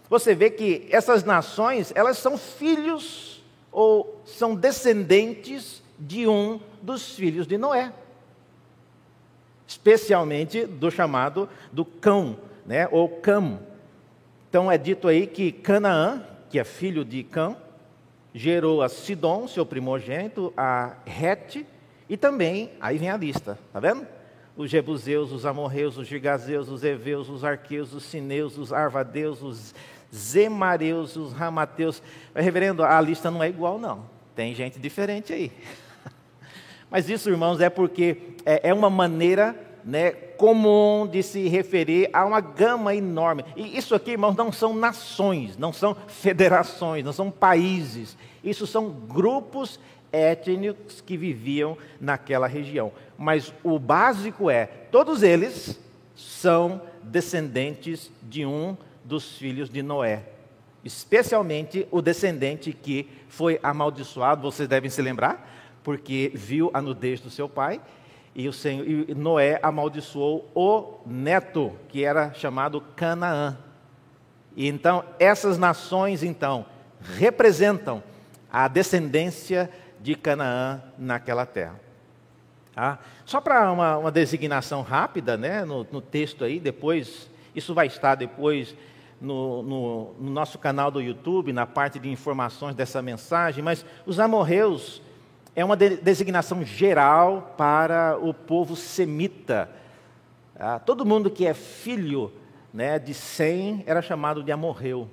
você 0.09 0.35
vê 0.35 0.49
que 0.49 0.87
essas 0.91 1.23
nações, 1.23 1.91
elas 1.95 2.17
são 2.17 2.37
filhos 2.37 3.43
ou 3.71 4.21
são 4.25 4.55
descendentes 4.55 5.81
de 5.97 6.27
um 6.27 6.59
dos 6.81 7.15
filhos 7.15 7.47
de 7.47 7.57
Noé 7.57 7.91
especialmente 9.75 10.65
do 10.65 10.89
chamado 10.89 11.49
do 11.71 11.83
cão, 11.83 12.37
né, 12.65 12.87
ou 12.91 13.09
cam. 13.09 13.59
Então 14.49 14.71
é 14.71 14.77
dito 14.77 15.07
aí 15.09 15.27
que 15.27 15.51
Canaã, 15.51 16.23
que 16.49 16.57
é 16.57 16.63
filho 16.63 17.03
de 17.03 17.23
Cã, 17.23 17.57
gerou 18.33 18.81
a 18.81 18.87
Sidom, 18.87 19.47
seu 19.47 19.65
primogênito, 19.65 20.53
a 20.55 20.93
Rete, 21.05 21.65
e 22.09 22.15
também, 22.15 22.71
aí 22.79 22.97
vem 22.97 23.09
a 23.09 23.17
lista, 23.17 23.59
tá 23.73 23.79
vendo? 23.79 24.07
Os 24.55 24.71
Jebuseus, 24.71 25.33
os 25.33 25.45
Amorreus, 25.45 25.97
os 25.97 26.07
Gigazeus, 26.07 26.69
os 26.69 26.83
Eveus, 26.83 27.27
os 27.27 27.43
Arqueus, 27.43 27.93
os 27.93 28.03
Sineus, 28.03 28.57
os 28.57 28.71
Arvadeus, 28.71 29.41
os 29.41 29.75
Zemareus, 30.13 31.17
os 31.17 31.33
Ramateus. 31.33 32.01
Reverendo, 32.33 32.81
a 32.81 33.01
lista 33.01 33.29
não 33.29 33.43
é 33.43 33.49
igual, 33.49 33.77
não. 33.77 34.05
Tem 34.33 34.55
gente 34.55 34.79
diferente 34.79 35.33
aí. 35.33 35.51
Mas 36.89 37.09
isso, 37.09 37.29
irmãos, 37.29 37.59
é 37.59 37.69
porque 37.69 38.35
é, 38.45 38.69
é 38.69 38.73
uma 38.73 38.89
maneira 38.89 39.64
né, 39.85 40.11
comum 40.11 41.05
de 41.05 41.21
se 41.21 41.47
referir 41.47 42.09
a 42.11 42.25
uma 42.25 42.41
gama 42.41 42.95
enorme. 42.95 43.45
E 43.55 43.77
isso 43.77 43.93
aqui, 43.93 44.11
irmãos, 44.11 44.35
não 44.35 44.51
são 44.51 44.73
nações, 44.73 45.55
não 45.57 45.71
são 45.71 45.95
federações, 46.07 47.05
não 47.05 47.13
são 47.13 47.29
países. 47.29 48.17
Isso 48.43 48.65
são 48.65 48.89
grupos 48.89 49.79
étnicos 50.11 51.01
que 51.01 51.15
viviam 51.15 51.77
naquela 52.01 52.47
região. 52.47 52.91
Mas 53.15 53.53
o 53.63 53.77
básico 53.77 54.49
é: 54.49 54.65
todos 54.65 55.21
eles 55.21 55.79
são 56.15 56.81
descendentes 57.03 58.11
de 58.23 58.43
um 58.43 58.75
dos 59.03 59.37
filhos 59.37 59.69
de 59.69 59.83
Noé. 59.83 60.23
Especialmente 60.83 61.87
o 61.91 62.01
descendente 62.01 62.73
que 62.73 63.07
foi 63.27 63.59
amaldiçoado, 63.61 64.41
vocês 64.41 64.67
devem 64.67 64.89
se 64.89 65.01
lembrar, 65.01 65.77
porque 65.83 66.31
viu 66.33 66.71
a 66.73 66.81
nudez 66.81 67.19
do 67.19 67.29
seu 67.29 67.47
pai, 67.47 67.81
e, 68.35 68.49
o 68.49 68.53
Senhor, 68.53 68.85
e 68.85 69.15
Noé 69.15 69.59
amaldiçoou 69.63 70.51
o 70.53 70.99
neto, 71.05 71.71
que 71.87 72.03
era 72.03 72.33
chamado 72.33 72.81
Canaã. 72.81 73.57
E 74.57 74.67
então, 74.67 75.05
essas 75.17 75.57
nações, 75.57 76.21
então, 76.21 76.65
representam 77.01 78.03
a 78.51 78.67
descendência 78.67 79.69
de 80.01 80.15
Canaã 80.15 80.81
naquela 80.97 81.45
terra. 81.45 81.79
Tá? 82.73 82.99
Só 83.25 83.39
para 83.39 83.71
uma, 83.71 83.97
uma, 83.97 84.11
designação 84.11 84.81
rápida, 84.81 85.37
né, 85.37 85.63
no, 85.63 85.87
no, 85.89 86.01
texto 86.01 86.43
aí, 86.43 86.59
depois, 86.59 87.29
isso 87.55 87.73
vai 87.73 87.87
estar 87.87 88.15
depois 88.15 88.75
no, 89.21 89.63
no, 89.63 90.13
no 90.19 90.29
nosso 90.29 90.59
canal 90.59 90.91
do 90.91 91.01
YouTube, 91.01 91.53
na 91.53 91.65
parte 91.65 91.99
de 91.99 92.09
informações 92.09 92.75
dessa 92.75 93.01
mensagem, 93.01 93.63
mas 93.63 93.85
os 94.05 94.19
amorreus 94.19 95.01
é 95.55 95.63
uma 95.63 95.77
designação 95.77 96.65
geral 96.65 97.53
para 97.57 98.17
o 98.21 98.33
povo 98.33 98.75
semita. 98.75 99.69
Ah, 100.57 100.79
todo 100.79 101.05
mundo 101.05 101.29
que 101.31 101.45
é 101.45 101.53
filho 101.53 102.31
né, 102.73 102.99
de 102.99 103.13
Sem 103.13 103.81
era 103.87 104.01
chamado 104.01 104.43
de 104.43 104.51
amorreu. 104.51 105.07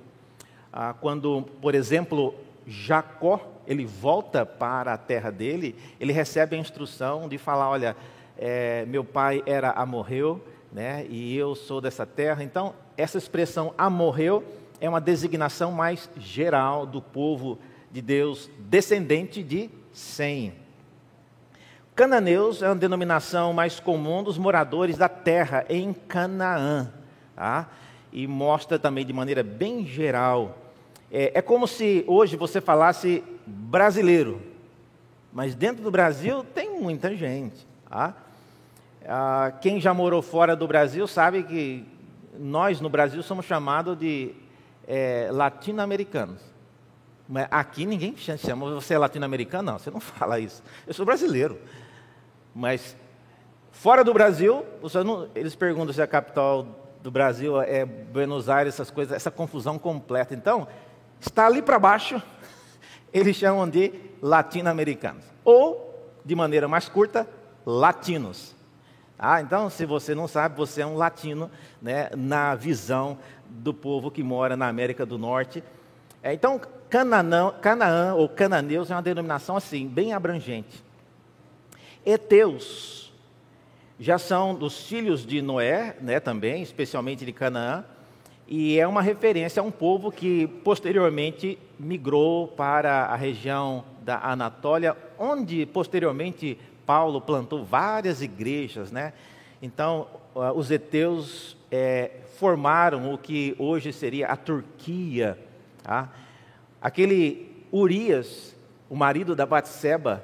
Ah, 0.71 0.93
quando, 0.99 1.43
por 1.61 1.73
exemplo, 1.73 2.35
Jacó 2.67 3.39
ele 3.65 3.85
volta 3.85 4.45
para 4.45 4.93
a 4.93 4.97
terra 4.97 5.31
dele, 5.31 5.75
ele 5.97 6.11
recebe 6.11 6.57
a 6.57 6.59
instrução 6.59 7.29
de 7.29 7.37
falar: 7.37 7.69
olha, 7.69 7.95
é, 8.37 8.85
meu 8.85 9.05
pai 9.05 9.41
era 9.45 9.71
amorreu, 9.71 10.43
né, 10.73 11.05
e 11.09 11.37
eu 11.37 11.55
sou 11.55 11.79
dessa 11.79 12.05
terra. 12.05 12.43
Então, 12.43 12.73
essa 12.97 13.17
expressão 13.17 13.73
amorreu 13.77 14.43
é 14.81 14.89
uma 14.89 14.99
designação 14.99 15.71
mais 15.71 16.09
geral 16.17 16.85
do 16.85 17.01
povo 17.01 17.57
de 17.89 18.01
Deus, 18.01 18.49
descendente 18.59 19.41
de 19.41 19.69
Sem. 19.93 20.53
Cananeus 21.95 22.63
é 22.63 22.67
uma 22.67 22.75
denominação 22.75 23.53
mais 23.53 23.79
comum 23.79 24.23
dos 24.23 24.37
moradores 24.37 24.97
da 24.97 25.07
terra 25.07 25.63
em 25.69 25.93
Canaã, 25.93 26.91
tá? 27.35 27.69
e 28.11 28.27
mostra 28.27 28.79
também 28.79 29.05
de 29.05 29.13
maneira 29.13 29.43
bem 29.43 29.85
geral. 29.85 30.57
É, 31.11 31.31
é 31.35 31.41
como 31.41 31.67
se 31.67 32.03
hoje 32.07 32.35
você 32.35 32.59
falasse 32.59 33.23
brasileiro, 33.45 34.41
mas 35.31 35.53
dentro 35.53 35.83
do 35.83 35.91
Brasil 35.91 36.43
tem 36.43 36.79
muita 36.79 37.15
gente. 37.15 37.67
Tá? 37.87 38.15
Ah, 39.05 39.53
quem 39.61 39.79
já 39.79 39.93
morou 39.93 40.21
fora 40.21 40.55
do 40.55 40.67
Brasil 40.67 41.07
sabe 41.07 41.43
que 41.43 41.85
nós 42.39 42.81
no 42.81 42.89
Brasil 42.89 43.21
somos 43.21 43.45
chamados 43.45 43.97
de 43.97 44.33
é, 44.87 45.29
latino-americanos. 45.31 46.52
Mas 47.27 47.47
aqui 47.49 47.85
ninguém 47.85 48.15
chama, 48.17 48.69
você 48.71 48.93
é 48.93 48.97
latino-americano? 48.97 49.71
Não, 49.71 49.79
você 49.79 49.89
não 49.89 49.99
fala 50.01 50.39
isso. 50.39 50.61
Eu 50.85 50.93
sou 50.93 51.05
brasileiro. 51.05 51.59
Mas 52.53 52.95
fora 53.71 54.03
do 54.03 54.13
Brasil, 54.13 54.65
não, 55.05 55.29
eles 55.33 55.55
perguntam 55.55 55.93
se 55.93 56.01
a 56.01 56.07
capital 56.07 56.67
do 57.01 57.11
Brasil 57.11 57.61
é 57.61 57.85
Buenos 57.85 58.47
Aires, 58.47 58.75
essas 58.75 58.91
coisas, 58.91 59.15
essa 59.15 59.31
confusão 59.31 59.77
completa. 59.79 60.33
Então, 60.33 60.67
está 61.19 61.45
ali 61.45 61.61
para 61.61 61.79
baixo, 61.79 62.21
eles 63.11 63.35
chamam 63.35 63.67
de 63.67 63.93
latino-americanos. 64.21 65.25
Ou, 65.43 66.13
de 66.23 66.35
maneira 66.35 66.67
mais 66.67 66.87
curta, 66.87 67.27
latinos. 67.65 68.55
Ah, 69.17 69.41
então, 69.41 69.69
se 69.69 69.85
você 69.85 70.13
não 70.13 70.27
sabe, 70.27 70.55
você 70.55 70.81
é 70.81 70.85
um 70.85 70.95
latino 70.95 71.49
né, 71.81 72.09
na 72.15 72.55
visão 72.55 73.17
do 73.49 73.73
povo 73.73 74.11
que 74.11 74.23
mora 74.23 74.55
na 74.57 74.67
América 74.67 75.05
do 75.05 75.17
Norte. 75.17 75.63
É, 76.21 76.33
então, 76.33 76.59
Canaã, 76.93 77.51
Canaã 77.59 78.13
ou 78.13 78.29
cananeus 78.29 78.91
é 78.91 78.95
uma 78.95 79.01
denominação 79.01 79.57
assim, 79.57 79.87
bem 79.87 80.13
abrangente. 80.13 80.83
Eteus 82.05 83.11
já 83.99 84.19
são 84.19 84.53
dos 84.53 84.85
filhos 84.85 85.25
de 85.25 85.41
Noé, 85.41 85.97
né, 85.99 86.19
também, 86.19 86.61
especialmente 86.61 87.25
de 87.25 87.33
Canaã, 87.33 87.83
e 88.47 88.77
é 88.77 88.85
uma 88.85 89.01
referência 89.01 89.59
a 89.59 89.63
um 89.63 89.71
povo 89.71 90.11
que 90.11 90.45
posteriormente 90.63 91.57
migrou 91.79 92.47
para 92.49 93.05
a 93.05 93.15
região 93.15 93.83
da 94.03 94.19
Anatólia, 94.19 94.95
onde 95.17 95.65
posteriormente 95.65 96.59
Paulo 96.85 97.19
plantou 97.19 97.65
várias 97.65 98.21
igrejas, 98.21 98.91
né? 98.91 99.13
Então, 99.63 100.05
os 100.55 100.69
heteus 100.69 101.57
é, 101.71 102.11
formaram 102.37 103.11
o 103.11 103.17
que 103.17 103.55
hoje 103.57 103.91
seria 103.91 104.27
a 104.27 104.35
Turquia. 104.35 105.39
Tá? 105.81 106.11
Aquele 106.83 107.49
Urias, 107.71 108.53
o 108.89 108.95
marido 108.95 109.33
da 109.37 109.45
Batseba, 109.45 110.21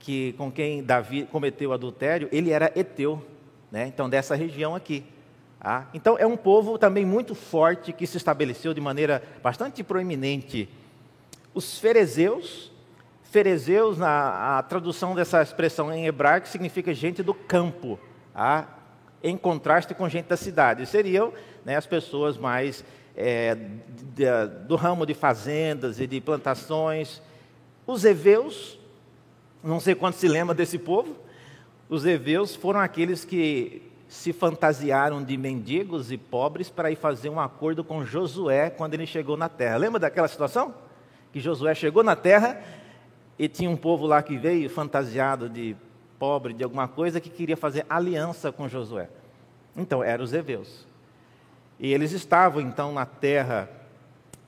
que 0.00 0.32
com 0.32 0.50
quem 0.50 0.82
Davi 0.82 1.22
cometeu 1.30 1.72
adultério, 1.72 2.28
ele 2.32 2.50
era 2.50 2.72
heteu, 2.74 3.24
né? 3.70 3.86
Então 3.86 4.10
dessa 4.10 4.34
região 4.34 4.74
aqui. 4.74 5.04
Tá? 5.60 5.88
Então 5.94 6.18
é 6.18 6.26
um 6.26 6.36
povo 6.36 6.76
também 6.78 7.06
muito 7.06 7.32
forte 7.32 7.92
que 7.92 8.08
se 8.08 8.16
estabeleceu 8.16 8.74
de 8.74 8.80
maneira 8.80 9.22
bastante 9.40 9.84
proeminente. 9.84 10.68
Os 11.54 11.78
ferezeus, 11.78 12.72
ferezeus 13.22 13.96
na 13.96 14.64
tradução 14.64 15.14
dessa 15.14 15.40
expressão 15.42 15.92
em 15.92 16.06
hebraico 16.06 16.48
significa 16.48 16.92
gente 16.92 17.22
do 17.22 17.32
campo, 17.32 18.00
tá? 18.32 18.68
em 19.22 19.36
contraste 19.36 19.94
com 19.94 20.08
gente 20.08 20.26
da 20.26 20.36
cidade. 20.36 20.86
Seriam 20.86 21.32
né, 21.64 21.76
as 21.76 21.86
pessoas 21.86 22.36
mais 22.36 22.84
é, 23.16 23.54
de, 24.14 24.24
do 24.66 24.76
ramo 24.76 25.06
de 25.06 25.14
fazendas 25.14 26.00
e 26.00 26.06
de 26.06 26.20
plantações. 26.20 27.20
Os 27.86 28.04
heveus, 28.04 28.78
não 29.62 29.80
sei 29.80 29.94
quantos 29.94 30.20
se 30.20 30.28
lembra 30.28 30.54
desse 30.54 30.78
povo, 30.78 31.16
os 31.88 32.04
heveus 32.04 32.54
foram 32.54 32.80
aqueles 32.80 33.24
que 33.24 33.82
se 34.08 34.32
fantasiaram 34.32 35.22
de 35.22 35.36
mendigos 35.36 36.12
e 36.12 36.16
pobres 36.16 36.70
para 36.70 36.90
ir 36.90 36.96
fazer 36.96 37.28
um 37.28 37.40
acordo 37.40 37.82
com 37.82 38.04
Josué 38.04 38.70
quando 38.70 38.94
ele 38.94 39.06
chegou 39.06 39.36
na 39.36 39.48
terra. 39.48 39.76
Lembra 39.76 39.98
daquela 39.98 40.28
situação? 40.28 40.74
Que 41.32 41.40
Josué 41.40 41.74
chegou 41.74 42.02
na 42.02 42.14
terra 42.14 42.62
e 43.38 43.48
tinha 43.48 43.68
um 43.68 43.76
povo 43.76 44.06
lá 44.06 44.22
que 44.22 44.36
veio 44.36 44.70
fantasiado 44.70 45.48
de 45.48 45.76
pobre 46.18 46.54
de 46.54 46.62
alguma 46.62 46.86
coisa 46.86 47.20
que 47.20 47.28
queria 47.28 47.56
fazer 47.56 47.84
aliança 47.88 48.52
com 48.52 48.68
Josué. 48.68 49.08
Então, 49.76 50.02
eram 50.02 50.24
os 50.24 50.32
heveus. 50.32 50.86
E 51.78 51.92
eles 51.92 52.12
estavam 52.12 52.60
então 52.60 52.92
na 52.92 53.04
terra. 53.04 53.68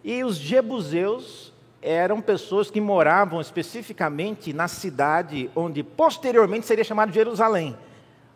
E 0.05 0.23
os 0.23 0.37
jebuseus 0.37 1.53
eram 1.83 2.21
pessoas 2.21 2.71
que 2.71 2.81
moravam 2.81 3.41
especificamente 3.41 4.53
na 4.53 4.69
cidade 4.69 5.51
onde 5.55 5.83
posteriormente 5.83 6.67
seria 6.67 6.85
chamado 6.85 7.13
Jerusalém, 7.13 7.77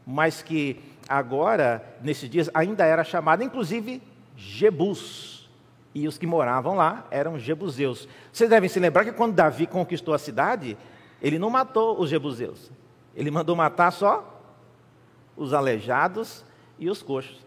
mas 0.07 0.42
que 0.42 0.81
agora, 1.09 1.85
nesses 2.03 2.31
dias, 2.31 2.50
ainda 2.55 2.85
era 2.85 3.03
chamada 3.03 3.42
inclusive 3.42 4.03
Jebus. 4.37 5.48
E 5.92 6.07
os 6.07 6.16
que 6.16 6.26
moravam 6.26 6.76
lá 6.76 7.05
eram 7.11 7.37
jebuseus. 7.37 8.09
Vocês 8.33 8.48
devem 8.48 8.68
se 8.68 8.79
lembrar 8.79 9.05
que 9.05 9.11
quando 9.11 9.35
Davi 9.35 9.66
conquistou 9.66 10.14
a 10.14 10.18
cidade, 10.18 10.79
ele 11.20 11.37
não 11.37 11.50
matou 11.50 12.00
os 12.00 12.09
jebuseus. 12.09 12.70
Ele 13.16 13.31
mandou 13.31 13.57
matar 13.57 13.90
só 13.90 14.40
os 15.37 15.53
aleijados 15.53 16.44
e 16.79 16.88
os 16.88 17.03
coxos. 17.03 17.44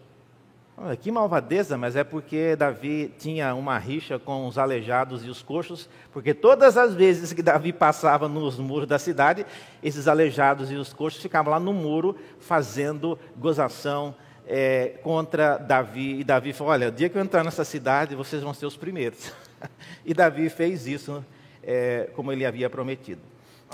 Que 1.02 1.12
malvadeza, 1.12 1.78
mas 1.78 1.96
é 1.96 2.04
porque 2.04 2.56
Davi 2.56 3.14
tinha 3.18 3.56
uma 3.56 3.78
rixa 3.78 4.20
com 4.20 4.48
os 4.48 4.58
aleijados 4.58 5.26
e 5.26 5.30
os 5.30 5.42
coxos, 5.42 5.90
porque 6.12 6.34
todas 6.34 6.78
as 6.78 6.94
vezes 6.94 7.32
que 7.32 7.42
Davi 7.42 7.72
passava 7.72 8.28
nos 8.28 8.60
muros 8.60 8.88
da 8.88 9.00
cidade, 9.00 9.46
esses 9.82 10.08
aleijados 10.08 10.72
e 10.72 10.76
os 10.76 10.92
coxos 10.92 11.22
ficavam 11.22 11.52
lá 11.52 11.60
no 11.60 11.72
muro 11.72 12.18
fazendo 12.40 13.18
gozação 13.38 14.14
é, 14.46 15.00
contra 15.02 15.58
Davi. 15.58 16.20
E 16.20 16.24
Davi 16.24 16.52
falou: 16.52 16.74
Olha, 16.74 16.90
o 16.90 16.92
dia 16.92 17.08
que 17.08 17.18
eu 17.18 17.22
entrar 17.22 17.44
nessa 17.44 17.64
cidade, 17.64 18.16
vocês 18.16 18.44
vão 18.44 18.54
ser 18.54 18.66
os 18.66 18.76
primeiros. 18.76 19.32
e 20.06 20.14
Davi 20.14 20.50
fez 20.50 20.86
isso 20.86 21.24
é, 21.62 22.10
como 22.16 22.32
ele 22.32 22.46
havia 22.46 22.70
prometido. 22.70 23.22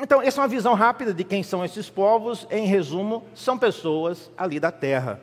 Então, 0.01 0.21
essa 0.21 0.39
é 0.39 0.41
uma 0.41 0.47
visão 0.47 0.73
rápida 0.75 1.13
de 1.13 1.23
quem 1.23 1.43
são 1.43 1.65
esses 1.65 1.89
povos. 1.89 2.47
Em 2.49 2.65
resumo, 2.65 3.25
são 3.35 3.57
pessoas 3.57 4.31
ali 4.37 4.59
da 4.59 4.71
terra. 4.71 5.19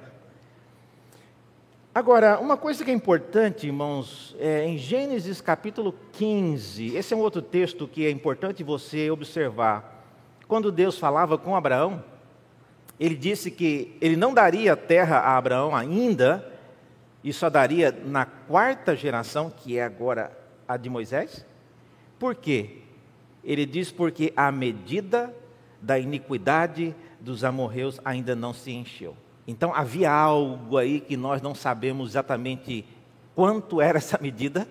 Agora, 1.97 2.39
uma 2.39 2.59
coisa 2.59 2.85
que 2.85 2.91
é 2.91 2.95
importante, 2.95 3.67
irmãos, 3.67 4.37
é 4.39 4.67
em 4.67 4.77
Gênesis 4.77 5.41
capítulo 5.41 5.95
15, 6.13 6.95
esse 6.95 7.15
é 7.15 7.17
um 7.17 7.21
outro 7.21 7.41
texto 7.41 7.89
que 7.89 8.05
é 8.05 8.11
importante 8.11 8.63
você 8.63 9.11
observar. 9.11 10.05
Quando 10.47 10.71
Deus 10.71 10.99
falava 10.99 11.39
com 11.39 11.57
Abraão, 11.57 12.05
ele 13.01 13.15
disse 13.15 13.51
que 13.51 13.97
ele 13.99 14.15
não 14.15 14.35
daria 14.35 14.77
terra 14.77 15.21
a 15.21 15.39
Abraão 15.39 15.75
ainda, 15.75 16.47
e 17.25 17.33
só 17.33 17.49
daria 17.49 17.91
na 17.91 18.27
quarta 18.27 18.95
geração, 18.95 19.49
que 19.49 19.79
é 19.79 19.83
agora 19.83 20.39
a 20.69 20.77
de 20.77 20.91
Moisés. 20.91 21.47
Por 22.19 22.35
quê? 22.35 22.83
Ele 23.43 23.65
diz 23.65 23.91
porque 23.91 24.35
a 24.37 24.53
medida 24.53 25.35
da 25.81 25.99
iniquidade 25.99 26.95
dos 27.19 27.43
amorreus 27.43 27.99
ainda 28.05 28.37
não 28.37 28.53
se 28.53 28.71
encheu. 28.71 29.17
Então 29.47 29.75
havia 29.75 30.11
algo 30.11 30.77
aí 30.77 31.01
que 31.01 31.17
nós 31.17 31.41
não 31.41 31.55
sabemos 31.55 32.11
exatamente 32.11 32.85
quanto 33.35 33.81
era 33.81 33.99
essa 33.99 34.19
medida, 34.21 34.67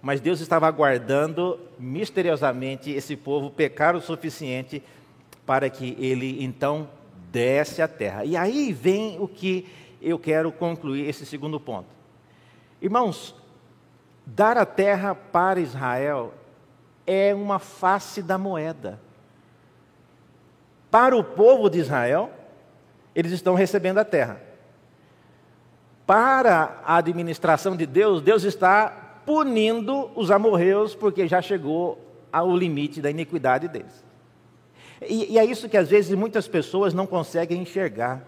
mas 0.00 0.20
Deus 0.20 0.40
estava 0.40 0.66
aguardando 0.66 1.60
misteriosamente 1.78 2.90
esse 2.90 3.16
povo 3.16 3.50
pecar 3.50 3.94
o 3.94 4.00
suficiente 4.00 4.82
para 5.46 5.70
que 5.70 5.96
ele 6.00 6.42
então 6.42 6.88
desse 7.30 7.80
a 7.80 7.86
terra. 7.86 8.24
E 8.24 8.36
aí 8.36 8.72
vem 8.72 9.20
o 9.20 9.28
que 9.28 9.68
eu 10.00 10.18
quero 10.18 10.50
concluir 10.50 11.08
esse 11.08 11.24
segundo 11.24 11.60
ponto. 11.60 11.88
Irmãos, 12.80 13.36
dar 14.26 14.58
a 14.58 14.66
terra 14.66 15.14
para 15.14 15.60
Israel 15.60 16.34
é 17.06 17.32
uma 17.32 17.60
face 17.60 18.20
da 18.20 18.36
moeda. 18.36 19.00
Para 20.90 21.16
o 21.16 21.22
povo 21.22 21.70
de 21.70 21.78
Israel, 21.78 22.30
eles 23.14 23.32
estão 23.32 23.54
recebendo 23.54 23.98
a 23.98 24.04
terra. 24.04 24.40
Para 26.06 26.80
a 26.84 26.96
administração 26.96 27.76
de 27.76 27.86
Deus, 27.86 28.20
Deus 28.20 28.44
está 28.44 29.20
punindo 29.24 30.10
os 30.16 30.30
amorreus 30.30 30.94
porque 30.94 31.28
já 31.28 31.40
chegou 31.40 31.98
ao 32.32 32.56
limite 32.56 33.00
da 33.00 33.10
iniquidade 33.10 33.68
deles. 33.68 34.04
E, 35.08 35.34
e, 35.34 35.38
é 35.38 35.44
isso 35.44 35.68
que 35.68 35.76
às 35.76 35.88
vezes 35.88 36.14
muitas 36.16 36.48
pessoas 36.48 36.94
não 36.94 37.06
conseguem 37.06 37.62
enxergar. 37.62 38.22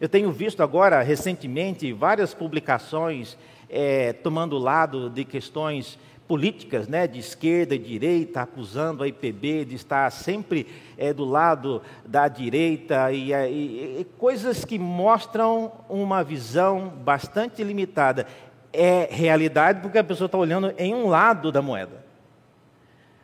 Eu 0.00 0.08
tenho 0.08 0.30
visto 0.30 0.62
agora, 0.62 1.02
recentemente, 1.02 1.92
várias 1.92 2.34
publicações 2.34 3.36
é, 3.68 4.12
tomando 4.12 4.58
lado 4.58 5.10
de 5.10 5.24
questões 5.24 5.98
políticas 6.26 6.88
né, 6.88 7.06
de 7.06 7.18
esquerda 7.18 7.74
e 7.74 7.78
direita, 7.78 8.42
acusando 8.42 9.02
a 9.02 9.08
IPB 9.08 9.64
de 9.64 9.74
estar 9.74 10.10
sempre 10.10 10.66
é, 10.98 11.12
do 11.12 11.24
lado 11.24 11.82
da 12.04 12.28
direita, 12.28 13.12
e, 13.12 13.32
e, 13.32 14.00
e 14.00 14.06
coisas 14.18 14.64
que 14.64 14.78
mostram 14.78 15.72
uma 15.88 16.22
visão 16.24 16.88
bastante 16.88 17.62
limitada. 17.62 18.26
É 18.72 19.08
realidade 19.10 19.80
porque 19.80 19.98
a 19.98 20.04
pessoa 20.04 20.26
está 20.26 20.36
olhando 20.36 20.74
em 20.76 20.94
um 20.94 21.06
lado 21.06 21.50
da 21.50 21.62
moeda. 21.62 22.04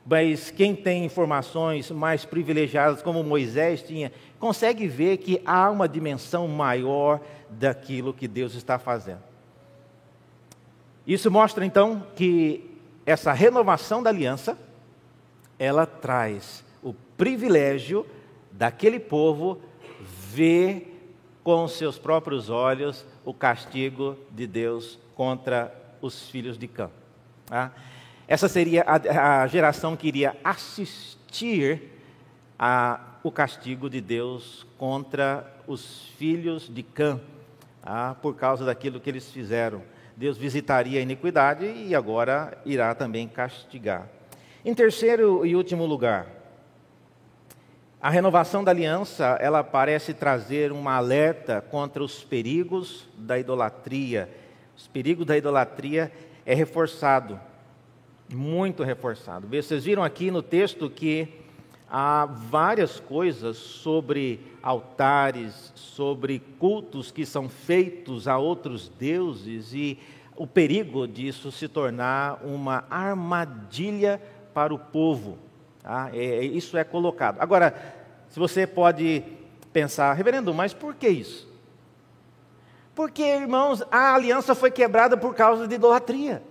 Mas 0.05 0.51
quem 0.51 0.75
tem 0.75 1.05
informações 1.05 1.91
mais 1.91 2.25
privilegiadas, 2.25 3.03
como 3.03 3.23
Moisés 3.23 3.83
tinha, 3.83 4.11
consegue 4.39 4.89
ver 4.89 5.19
que 5.19 5.41
há 5.45 5.71
uma 5.71 5.89
dimensão 5.89 6.49
maior 6.49 7.21
daquilo 7.49 8.13
que 8.13 8.27
Deus 8.27 8.55
está 8.55 8.79
fazendo. 8.79 9.23
Isso 11.07 11.31
mostra 11.31 11.65
então 11.65 12.05
que 12.17 12.72
essa 13.05 13.33
renovação 13.33 14.03
da 14.03 14.11
aliança, 14.11 14.57
ela 15.59 15.87
traz 15.87 16.65
o 16.83 16.93
privilégio 17.17 18.07
daquele 18.51 19.01
povo 19.01 19.61
ver 20.01 20.89
com 21.43 21.67
seus 21.67 21.99
próprios 21.99 22.51
olhos 22.51 23.05
o 23.25 23.35
castigo 23.35 24.17
de 24.31 24.47
Deus 24.47 24.99
contra 25.15 25.75
os 26.01 26.29
filhos 26.29 26.59
de 26.59 26.69
Cã. 26.69 26.91
Tá? 27.47 27.73
Essa 28.27 28.49
seria 28.49 28.85
a, 28.87 29.47
geração 29.47 29.97
que 29.97 30.09
iria 30.09 30.37
assistir 30.43 31.91
a, 32.59 33.01
o 33.23 33.31
castigo 33.31 33.91
de 33.91 34.01
Deus 34.01 34.67
contra 34.79 35.53
os 35.67 36.07
filhos 36.17 36.69
de 36.69 36.83
Cã, 36.83 37.21
tá? 37.83 38.17
por 38.21 38.35
causa 38.35 38.65
daquilo 38.65 39.01
que 39.01 39.11
eles 39.11 39.31
fizeram. 39.31 39.83
Deus 40.17 40.37
visitaria 40.37 40.99
a 40.99 41.03
iniquidade 41.03 41.67
e 41.67 41.95
agora 41.95 42.57
irá 42.65 42.95
também 42.95 43.27
castigar. 43.29 44.09
Em 44.65 44.75
terceiro 44.75 45.45
e 45.45 45.57
último 45.57 45.85
lugar, 45.87 46.27
a 48.01 48.11
renovação 48.11 48.65
da 48.65 48.73
aliança, 48.73 49.39
ela 49.41 49.63
parece 49.63 50.13
trazer 50.13 50.73
uma 50.73 50.95
alerta 50.95 51.61
contra 51.61 52.03
os 52.03 52.25
perigos 52.25 53.09
da 53.17 53.39
idolatria. 53.39 54.29
Os 54.77 54.89
perigos 54.89 55.25
da 55.25 55.37
idolatria 55.37 56.11
é 56.45 56.55
reforçado, 56.55 57.39
muito 58.29 58.83
reforçado. 58.83 59.47
Vocês 59.47 59.85
viram 59.85 60.03
aqui 60.03 60.31
no 60.31 60.43
texto 60.43 60.91
que 60.91 61.42
há 61.95 62.25
várias 62.25 62.99
coisas 62.99 63.59
sobre 63.59 64.41
altares, 64.63 65.75
sobre 65.75 66.39
cultos 66.59 67.11
que 67.11 67.27
são 67.27 67.51
feitos 67.51 68.27
a 68.27 68.39
outros 68.39 68.89
deuses, 68.89 69.75
e 69.75 69.99
o 70.35 70.47
perigo 70.47 71.07
disso 71.07 71.53
se 71.53 71.69
tornar 71.69 72.41
uma 72.43 72.85
armadilha 72.89 74.23
para 74.55 74.73
o 74.73 74.79
povo. 74.79 75.37
Tá? 75.83 76.09
É, 76.15 76.25
é, 76.25 76.45
isso 76.45 76.79
é 76.79 76.83
colocado. 76.83 77.39
Agora, 77.39 77.75
se 78.31 78.39
você 78.39 78.67
pode 78.67 79.23
pensar, 79.71 80.15
reverendo, 80.15 80.55
mas 80.55 80.73
por 80.73 80.95
que 80.95 81.11
isso? 81.11 81.47
Porque, 82.95 83.23
irmãos, 83.23 83.83
a 83.91 84.15
aliança 84.15 84.55
foi 84.55 84.71
quebrada 84.71 85.15
por 85.15 85.35
causa 85.35 85.69
de 85.69 85.75
idolatria. 85.75 86.43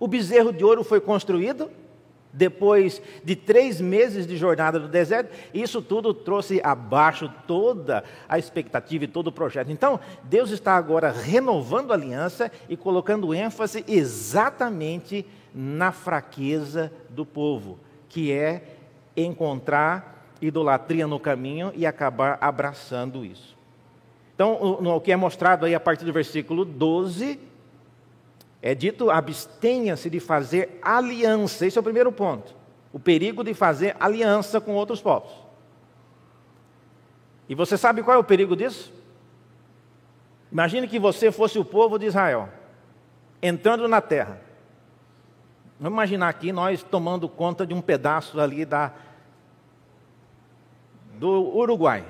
O 0.00 0.08
bezerro 0.08 0.54
de 0.54 0.64
ouro 0.64 0.82
foi 0.82 1.02
construído 1.02 1.81
depois 2.32 3.02
de 3.22 3.36
três 3.36 3.80
meses 3.80 4.26
de 4.26 4.36
jornada 4.36 4.78
no 4.78 4.88
deserto, 4.88 5.32
isso 5.52 5.82
tudo 5.82 6.14
trouxe 6.14 6.60
abaixo 6.64 7.30
toda 7.46 8.02
a 8.28 8.38
expectativa 8.38 9.04
e 9.04 9.08
todo 9.08 9.26
o 9.26 9.32
projeto. 9.32 9.70
Então, 9.70 10.00
Deus 10.24 10.50
está 10.50 10.74
agora 10.76 11.10
renovando 11.10 11.90
a 11.90 11.94
aliança 11.94 12.50
e 12.68 12.76
colocando 12.76 13.34
ênfase 13.34 13.84
exatamente 13.86 15.26
na 15.54 15.92
fraqueza 15.92 16.90
do 17.10 17.26
povo, 17.26 17.78
que 18.08 18.32
é 18.32 18.62
encontrar 19.14 20.34
idolatria 20.40 21.06
no 21.06 21.20
caminho 21.20 21.72
e 21.76 21.86
acabar 21.86 22.38
abraçando 22.40 23.24
isso. 23.24 23.56
Então, 24.34 24.54
o, 24.54 24.96
o 24.96 25.00
que 25.00 25.12
é 25.12 25.16
mostrado 25.16 25.66
aí 25.66 25.74
a 25.74 25.80
partir 25.80 26.04
do 26.04 26.12
versículo 26.12 26.64
12 26.64 27.38
é 28.62 28.74
dito: 28.76 29.10
abstenha-se 29.10 30.08
de 30.08 30.20
fazer 30.20 30.78
aliança. 30.80 31.66
Esse 31.66 31.76
é 31.76 31.80
o 31.80 31.84
primeiro 31.84 32.12
ponto. 32.12 32.54
O 32.92 33.00
perigo 33.00 33.42
de 33.42 33.52
fazer 33.52 33.96
aliança 33.98 34.60
com 34.60 34.74
outros 34.74 35.02
povos. 35.02 35.32
E 37.48 37.54
você 37.54 37.76
sabe 37.76 38.02
qual 38.02 38.16
é 38.16 38.20
o 38.20 38.24
perigo 38.24 38.54
disso? 38.54 38.92
Imagine 40.52 40.86
que 40.86 40.98
você 40.98 41.32
fosse 41.32 41.58
o 41.58 41.64
povo 41.64 41.98
de 41.98 42.06
Israel, 42.06 42.48
entrando 43.42 43.88
na 43.88 44.00
terra. 44.00 44.40
Vamos 45.80 45.96
imaginar 45.96 46.28
aqui 46.28 46.52
nós 46.52 46.82
tomando 46.82 47.28
conta 47.28 47.66
de 47.66 47.74
um 47.74 47.80
pedaço 47.80 48.38
ali 48.38 48.64
da, 48.64 48.92
do 51.14 51.28
Uruguai. 51.56 52.04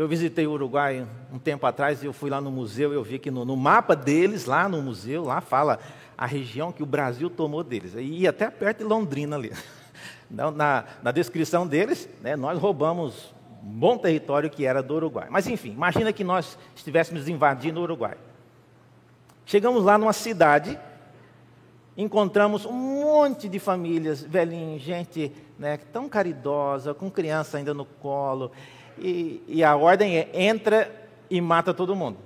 Eu 0.00 0.08
visitei 0.08 0.46
o 0.46 0.52
Uruguai 0.52 1.06
um 1.30 1.38
tempo 1.38 1.66
atrás 1.66 2.02
e 2.02 2.06
eu 2.06 2.12
fui 2.14 2.30
lá 2.30 2.40
no 2.40 2.50
museu 2.50 2.90
e 2.90 2.94
eu 2.94 3.04
vi 3.04 3.18
que 3.18 3.30
no, 3.30 3.44
no, 3.44 3.54
mapa 3.54 3.94
deles, 3.94 4.46
lá 4.46 4.66
no 4.66 4.80
museu, 4.80 5.24
lá 5.24 5.42
fala 5.42 5.78
a 6.16 6.24
região 6.24 6.72
que 6.72 6.82
o 6.82 6.86
Brasil 6.86 7.28
tomou 7.28 7.62
deles. 7.62 7.92
E 7.98 8.26
até 8.26 8.48
perto 8.48 8.78
de 8.78 8.84
Londrina 8.84 9.36
ali. 9.36 9.52
Na, 10.30 10.84
na 11.02 11.10
descrição 11.10 11.66
deles, 11.66 12.08
né, 12.22 12.34
nós 12.34 12.58
roubamos 12.58 13.34
um 13.62 13.68
bom 13.68 13.98
território 13.98 14.48
que 14.48 14.64
era 14.64 14.82
do 14.82 14.94
Uruguai. 14.94 15.26
Mas 15.28 15.46
enfim, 15.46 15.72
imagina 15.72 16.14
que 16.14 16.24
nós 16.24 16.56
estivéssemos 16.74 17.28
invadindo 17.28 17.80
o 17.80 17.82
Uruguai. 17.82 18.16
Chegamos 19.44 19.84
lá 19.84 19.98
numa 19.98 20.14
cidade, 20.14 20.78
encontramos 21.94 22.64
um 22.64 22.72
monte 22.72 23.50
de 23.50 23.58
famílias, 23.58 24.22
velhinhos, 24.22 24.80
gente 24.80 25.30
né, 25.58 25.78
tão 25.92 26.08
caridosa, 26.08 26.94
com 26.94 27.10
criança 27.10 27.58
ainda 27.58 27.74
no 27.74 27.84
colo 27.84 28.50
e, 28.98 29.42
e 29.46 29.64
a 29.64 29.76
ordem 29.76 30.18
é 30.18 30.30
entra 30.32 30.90
e 31.28 31.40
mata 31.40 31.72
todo 31.72 31.94
mundo. 31.94 32.18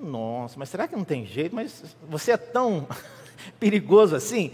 Nossa, 0.00 0.58
mas 0.58 0.68
será 0.68 0.86
que 0.86 0.94
não 0.94 1.04
tem 1.04 1.24
jeito? 1.24 1.54
Mas 1.54 1.96
você 2.08 2.32
é 2.32 2.36
tão 2.36 2.86
perigoso 3.58 4.14
assim? 4.14 4.52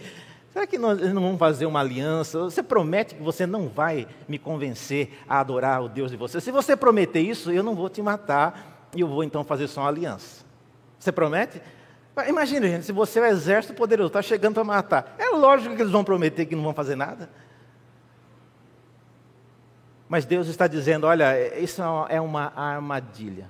Será 0.52 0.66
que 0.66 0.78
nós 0.78 1.00
não 1.12 1.22
vamos 1.22 1.38
fazer 1.38 1.66
uma 1.66 1.80
aliança? 1.80 2.40
Você 2.40 2.62
promete 2.62 3.14
que 3.14 3.22
você 3.22 3.46
não 3.46 3.68
vai 3.68 4.06
me 4.28 4.38
convencer 4.38 5.18
a 5.28 5.38
adorar 5.40 5.82
o 5.82 5.88
Deus 5.88 6.10
de 6.10 6.16
você? 6.16 6.40
Se 6.40 6.50
você 6.50 6.76
prometer 6.76 7.20
isso, 7.20 7.52
eu 7.52 7.62
não 7.62 7.74
vou 7.74 7.88
te 7.88 8.02
matar 8.02 8.88
e 8.94 9.00
eu 9.00 9.08
vou 9.08 9.22
então 9.22 9.44
fazer 9.44 9.68
só 9.68 9.82
uma 9.82 9.88
aliança. 9.88 10.44
Você 10.98 11.12
promete? 11.12 11.62
Imagina, 12.28 12.66
gente, 12.68 12.84
se 12.84 12.92
você 12.92 13.20
é 13.20 13.22
o 13.22 13.26
exército 13.26 13.74
poderoso, 13.74 14.08
está 14.08 14.20
chegando 14.20 14.54
para 14.54 14.64
matar. 14.64 15.14
É 15.18 15.28
lógico 15.28 15.74
que 15.74 15.82
eles 15.82 15.92
vão 15.92 16.04
prometer 16.04 16.46
que 16.46 16.56
não 16.56 16.64
vão 16.64 16.74
fazer 16.74 16.96
nada. 16.96 17.30
Mas 20.10 20.24
Deus 20.24 20.48
está 20.48 20.66
dizendo: 20.66 21.06
olha, 21.06 21.56
isso 21.56 21.80
é 22.08 22.20
uma 22.20 22.52
armadilha. 22.56 23.46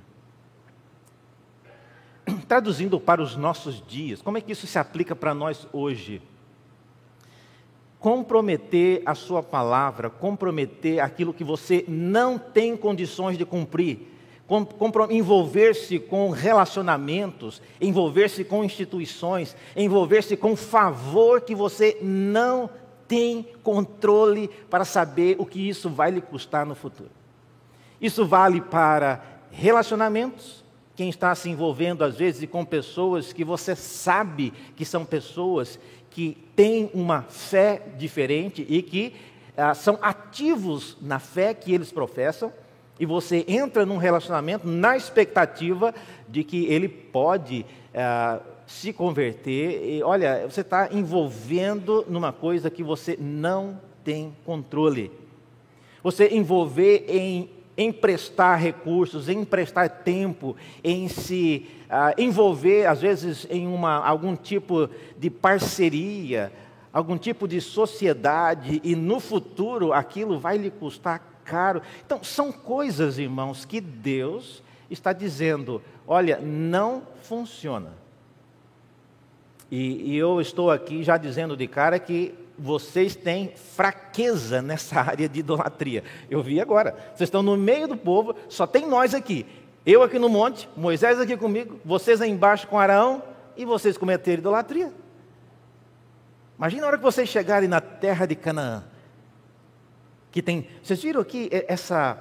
Traduzindo 2.47 3.01
para 3.01 3.23
os 3.23 3.35
nossos 3.35 3.83
dias, 3.89 4.21
como 4.21 4.37
é 4.37 4.43
que 4.43 4.53
isso 4.53 4.67
se 4.67 4.79
aplica 4.79 5.17
para 5.17 5.33
nós 5.33 5.67
hoje? 5.73 6.21
Comprometer 7.99 9.03
a 9.07 9.15
sua 9.15 9.43
palavra, 9.43 10.11
comprometer 10.11 11.01
aquilo 11.01 11.33
que 11.33 11.43
você 11.43 11.83
não 11.89 12.39
tem 12.39 12.77
condições 12.77 13.39
de 13.39 13.47
cumprir, 13.47 14.07
envolver-se 15.09 15.99
com 15.99 16.29
relacionamentos, 16.29 17.63
envolver-se 17.81 18.45
com 18.45 18.63
instituições, 18.63 19.57
envolver-se 19.75 20.37
com 20.37 20.55
favor 20.55 21.41
que 21.41 21.55
você 21.55 21.97
não 22.03 22.69
tem 23.11 23.45
controle 23.65 24.49
para 24.71 24.85
saber 24.85 25.35
o 25.41 25.45
que 25.45 25.69
isso 25.69 25.91
vai 25.91 26.13
lhe 26.13 26.21
custar 26.21 26.65
no 26.65 26.77
futuro. 26.77 27.11
Isso 28.01 28.25
vale 28.25 28.61
para 28.61 29.21
relacionamentos, 29.51 30.65
quem 30.95 31.09
está 31.09 31.35
se 31.35 31.51
envolvendo 31.51 32.05
às 32.05 32.17
vezes 32.17 32.49
com 32.49 32.65
pessoas 32.65 33.33
que 33.33 33.45
você 33.45 33.75
sabe 33.75 34.53
que 34.77 34.85
são 34.85 35.05
pessoas 35.05 35.77
que 36.09 36.39
têm 36.55 36.89
uma 36.95 37.23
fé 37.23 37.83
diferente 37.99 38.65
e 38.69 38.81
que 38.81 39.13
ah, 39.57 39.75
são 39.75 39.99
ativos 40.01 40.97
na 41.03 41.19
fé 41.19 41.53
que 41.53 41.75
eles 41.75 41.91
professam, 41.91 42.53
e 42.99 43.05
você 43.05 43.45
entra 43.49 43.85
num 43.85 43.97
relacionamento 43.97 44.69
na 44.69 44.97
expectativa 44.97 45.93
de 46.29 46.45
que 46.45 46.67
ele 46.67 46.89
pode 46.89 47.67
ah, 47.93 48.39
se 48.71 48.93
converter, 48.93 49.85
e 49.85 50.01
olha, 50.01 50.47
você 50.49 50.61
está 50.61 50.91
envolvendo 50.93 52.07
numa 52.09 52.33
coisa 52.33 52.71
que 52.71 52.85
você 52.85 53.19
não 53.21 53.81
tem 54.05 54.33
controle. 54.47 55.11
Você 56.05 56.29
envolver 56.29 57.05
em 57.09 57.51
emprestar 57.77 58.61
recursos, 58.61 59.29
em 59.29 59.41
emprestar 59.41 59.91
tempo, 60.05 60.57
em 60.85 61.09
se 61.09 61.67
uh, 61.87 62.15
envolver, 62.17 62.87
às 62.87 63.01
vezes, 63.01 63.45
em 63.51 63.67
uma, 63.67 63.97
algum 64.07 64.37
tipo 64.37 64.89
de 65.19 65.29
parceria, 65.29 66.53
algum 66.93 67.19
tipo 67.19 67.49
de 67.49 67.61
sociedade, 67.61 68.81
e 68.85 68.95
no 68.95 69.19
futuro 69.19 69.93
aquilo 69.93 70.39
vai 70.39 70.57
lhe 70.57 70.71
custar 70.71 71.43
caro. 71.45 71.83
Então, 72.07 72.23
são 72.23 72.53
coisas, 72.53 73.19
irmãos, 73.19 73.65
que 73.65 73.81
Deus 73.81 74.63
está 74.89 75.13
dizendo: 75.13 75.83
olha, 76.07 76.39
não 76.39 77.03
funciona. 77.25 77.99
E, 79.71 80.13
e, 80.13 80.17
eu 80.17 80.41
estou 80.41 80.71
aqui 80.71 81.03
já 81.03 81.17
dizendo 81.17 81.57
de 81.57 81.67
cara 81.69 81.99
que 81.99 82.35
vocês 82.59 83.15
têm 83.15 83.53
fraqueza 83.55 84.61
nessa 84.61 85.01
área 85.01 85.29
de 85.29 85.41
idolatria. 85.41 86.03
Eu 86.29 86.43
vi 86.43 86.61
agora. 86.61 86.97
Vocês 87.15 87.29
estão 87.29 87.43
no 87.43 87.57
meio 87.57 87.87
do 87.87 87.97
povo, 87.97 88.35
só 88.49 88.67
tem 88.67 88.87
nós 88.87 89.15
aqui. 89.15 89.47
Eu 89.87 90.03
aqui 90.03 90.19
no 90.19 90.29
monte, 90.29 90.69
Moisés 90.77 91.19
aqui 91.19 91.37
comigo, 91.37 91.81
vocês 91.85 92.21
aí 92.21 92.31
embaixo 92.31 92.67
com 92.67 92.79
Araão 92.79 93.23
e 93.57 93.65
vocês 93.65 93.97
cometeram 93.97 94.41
idolatria. 94.41 94.93
Imagina 96.59 96.85
a 96.85 96.87
hora 96.89 96.99
que 96.99 97.03
vocês 97.03 97.29
chegarem 97.29 97.69
na 97.69 97.81
terra 97.81 98.27
de 98.27 98.35
Canaã. 98.35 98.85
Que 100.31 100.43
tem. 100.43 100.69
Vocês 100.83 101.03
viram 101.03 101.23
aqui 101.23 101.49
essa, 101.67 102.19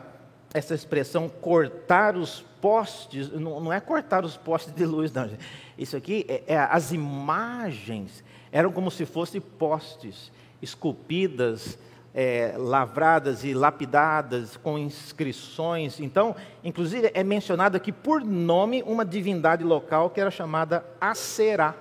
essa 0.54 0.74
expressão 0.74 1.28
cortar 1.28 2.16
os 2.16 2.46
postes, 2.62 3.32
não, 3.32 3.60
não 3.60 3.74
é 3.74 3.80
cortar 3.80 4.24
os 4.24 4.38
postes 4.38 4.74
de 4.74 4.86
luz, 4.86 5.12
não. 5.12 5.30
Isso 5.78 5.96
aqui, 5.96 6.26
é, 6.28 6.44
é, 6.48 6.58
as 6.58 6.92
imagens 6.92 8.24
eram 8.52 8.72
como 8.72 8.90
se 8.92 9.06
fossem 9.06 9.40
postes 9.40 10.32
esculpidas, 10.62 11.78
é, 12.14 12.56
lavradas 12.58 13.44
e 13.44 13.54
lapidadas 13.54 14.58
com 14.58 14.78
inscrições. 14.78 16.00
Então, 16.00 16.36
inclusive, 16.64 17.12
é 17.14 17.24
mencionado 17.24 17.78
aqui 17.78 17.92
por 17.92 18.24
nome 18.24 18.84
uma 18.84 19.06
divindade 19.06 19.64
local 19.64 20.10
que 20.10 20.20
era 20.20 20.32
chamada 20.32 20.84
Aserá. 21.00 21.76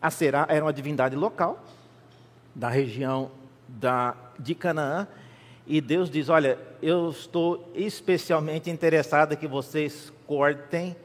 Aserá 0.00 0.46
era 0.48 0.64
uma 0.64 0.72
divindade 0.72 1.14
local 1.14 1.62
da 2.54 2.68
região 2.68 3.30
da, 3.68 4.14
de 4.38 4.54
Canaã 4.54 5.06
e 5.66 5.80
Deus 5.80 6.10
diz: 6.10 6.28
Olha, 6.28 6.58
eu 6.82 7.10
estou 7.10 7.70
especialmente 7.74 8.70
interessado 8.70 9.36
que 9.36 9.46
vocês 9.46 10.12
cortem 10.26 10.96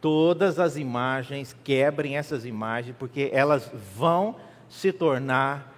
todas 0.00 0.58
as 0.58 0.76
imagens, 0.76 1.56
quebrem 1.64 2.16
essas 2.16 2.44
imagens, 2.44 2.94
porque 2.98 3.30
elas 3.32 3.70
vão 3.94 4.36
se 4.68 4.92
tornar 4.92 5.74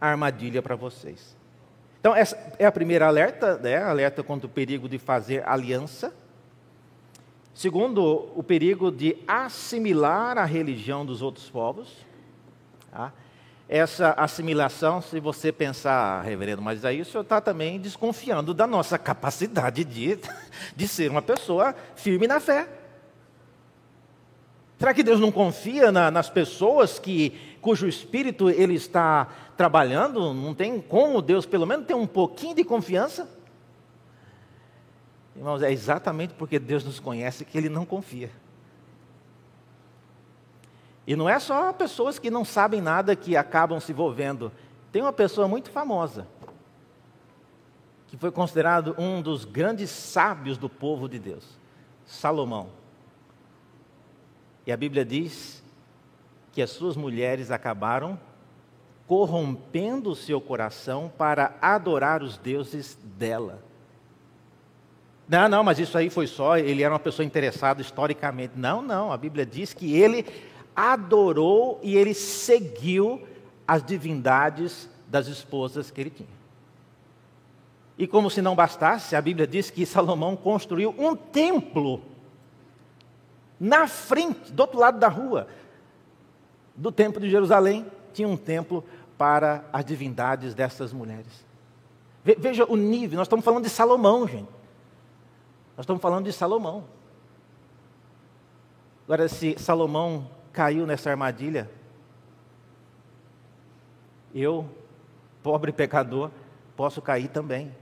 armadilha 0.00 0.62
para 0.62 0.76
vocês. 0.76 1.36
Então, 2.00 2.14
essa 2.14 2.36
é 2.58 2.64
a 2.64 2.72
primeira 2.72 3.06
alerta, 3.06 3.58
né? 3.58 3.76
alerta 3.82 4.22
contra 4.22 4.46
o 4.46 4.50
perigo 4.50 4.88
de 4.88 4.98
fazer 4.98 5.46
aliança. 5.46 6.14
Segundo, 7.52 8.30
o 8.36 8.42
perigo 8.42 8.92
de 8.92 9.16
assimilar 9.26 10.38
a 10.38 10.44
religião 10.44 11.04
dos 11.04 11.22
outros 11.22 11.50
povos. 11.50 12.06
Tá? 12.92 13.12
Essa 13.68 14.14
assimilação, 14.16 15.02
se 15.02 15.20
você 15.20 15.52
pensar, 15.52 15.92
ah, 15.92 16.22
reverendo, 16.22 16.62
mas 16.62 16.86
aí 16.86 17.02
o 17.02 17.04
senhor 17.04 17.20
está 17.22 17.38
também 17.38 17.78
desconfiando 17.78 18.54
da 18.54 18.66
nossa 18.66 18.96
capacidade 18.96 19.84
de, 19.84 20.18
de 20.74 20.88
ser 20.88 21.10
uma 21.10 21.20
pessoa 21.20 21.74
firme 21.94 22.26
na 22.26 22.40
fé. 22.40 22.66
Será 24.78 24.94
que 24.94 25.02
Deus 25.02 25.20
não 25.20 25.30
confia 25.30 25.92
na, 25.92 26.10
nas 26.10 26.30
pessoas 26.30 26.98
que, 26.98 27.58
cujo 27.60 27.86
espírito 27.86 28.48
Ele 28.48 28.74
está 28.74 29.26
trabalhando? 29.56 30.32
Não 30.32 30.54
tem 30.54 30.80
como 30.80 31.20
Deus, 31.20 31.44
pelo 31.44 31.66
menos, 31.66 31.84
ter 31.84 31.94
um 31.94 32.06
pouquinho 32.06 32.54
de 32.54 32.64
confiança? 32.64 33.28
Irmãos, 35.36 35.62
é 35.62 35.70
exatamente 35.70 36.32
porque 36.34 36.58
Deus 36.58 36.84
nos 36.84 37.00
conhece 37.00 37.44
que 37.44 37.58
Ele 37.58 37.68
não 37.68 37.84
confia. 37.84 38.30
E 41.08 41.16
não 41.16 41.26
é 41.26 41.38
só 41.38 41.72
pessoas 41.72 42.18
que 42.18 42.30
não 42.30 42.44
sabem 42.44 42.82
nada 42.82 43.16
que 43.16 43.34
acabam 43.34 43.80
se 43.80 43.92
envolvendo. 43.92 44.52
Tem 44.92 45.00
uma 45.00 45.12
pessoa 45.12 45.48
muito 45.48 45.70
famosa, 45.70 46.28
que 48.08 48.18
foi 48.18 48.30
considerado 48.30 48.94
um 48.98 49.22
dos 49.22 49.46
grandes 49.46 49.88
sábios 49.88 50.58
do 50.58 50.68
povo 50.68 51.08
de 51.08 51.18
Deus, 51.18 51.58
Salomão. 52.04 52.68
E 54.66 54.70
a 54.70 54.76
Bíblia 54.76 55.02
diz 55.02 55.64
que 56.52 56.60
as 56.60 56.68
suas 56.68 56.94
mulheres 56.94 57.50
acabaram 57.50 58.20
corrompendo 59.06 60.10
o 60.10 60.14
seu 60.14 60.42
coração 60.42 61.10
para 61.16 61.56
adorar 61.62 62.22
os 62.22 62.36
deuses 62.36 62.98
dela. 63.02 63.62
Não, 65.26 65.48
não, 65.48 65.64
mas 65.64 65.78
isso 65.78 65.96
aí 65.96 66.10
foi 66.10 66.26
só, 66.26 66.58
ele 66.58 66.82
era 66.82 66.92
uma 66.92 67.00
pessoa 67.00 67.24
interessada 67.24 67.80
historicamente. 67.80 68.52
Não, 68.56 68.82
não, 68.82 69.10
a 69.10 69.16
Bíblia 69.16 69.46
diz 69.46 69.72
que 69.72 69.94
ele 69.94 70.26
adorou 70.78 71.80
e 71.82 71.96
ele 71.96 72.14
seguiu 72.14 73.26
as 73.66 73.82
divindades 73.82 74.88
das 75.08 75.26
esposas 75.26 75.90
que 75.90 76.00
ele 76.00 76.10
tinha. 76.10 76.38
E 77.98 78.06
como 78.06 78.30
se 78.30 78.40
não 78.40 78.54
bastasse, 78.54 79.16
a 79.16 79.20
Bíblia 79.20 79.44
diz 79.44 79.70
que 79.70 79.84
Salomão 79.84 80.36
construiu 80.36 80.94
um 80.96 81.16
templo 81.16 82.00
na 83.58 83.88
frente, 83.88 84.52
do 84.52 84.60
outro 84.60 84.78
lado 84.78 85.00
da 85.00 85.08
rua, 85.08 85.48
do 86.76 86.92
templo 86.92 87.20
de 87.20 87.28
Jerusalém, 87.28 87.84
tinha 88.12 88.28
um 88.28 88.36
templo 88.36 88.84
para 89.16 89.64
as 89.72 89.84
divindades 89.84 90.54
dessas 90.54 90.92
mulheres. 90.92 91.44
Veja 92.22 92.64
o 92.64 92.76
nível, 92.76 93.16
nós 93.16 93.26
estamos 93.26 93.44
falando 93.44 93.64
de 93.64 93.70
Salomão, 93.70 94.28
gente. 94.28 94.48
Nós 95.76 95.82
estamos 95.84 96.00
falando 96.00 96.26
de 96.26 96.32
Salomão. 96.32 96.84
Agora, 99.04 99.28
se 99.28 99.56
Salomão 99.58 100.37
caiu 100.52 100.86
nessa 100.86 101.10
armadilha, 101.10 101.70
eu, 104.34 104.68
pobre 105.42 105.72
pecador, 105.72 106.30
posso 106.76 107.00
cair 107.00 107.28
também. 107.28 107.74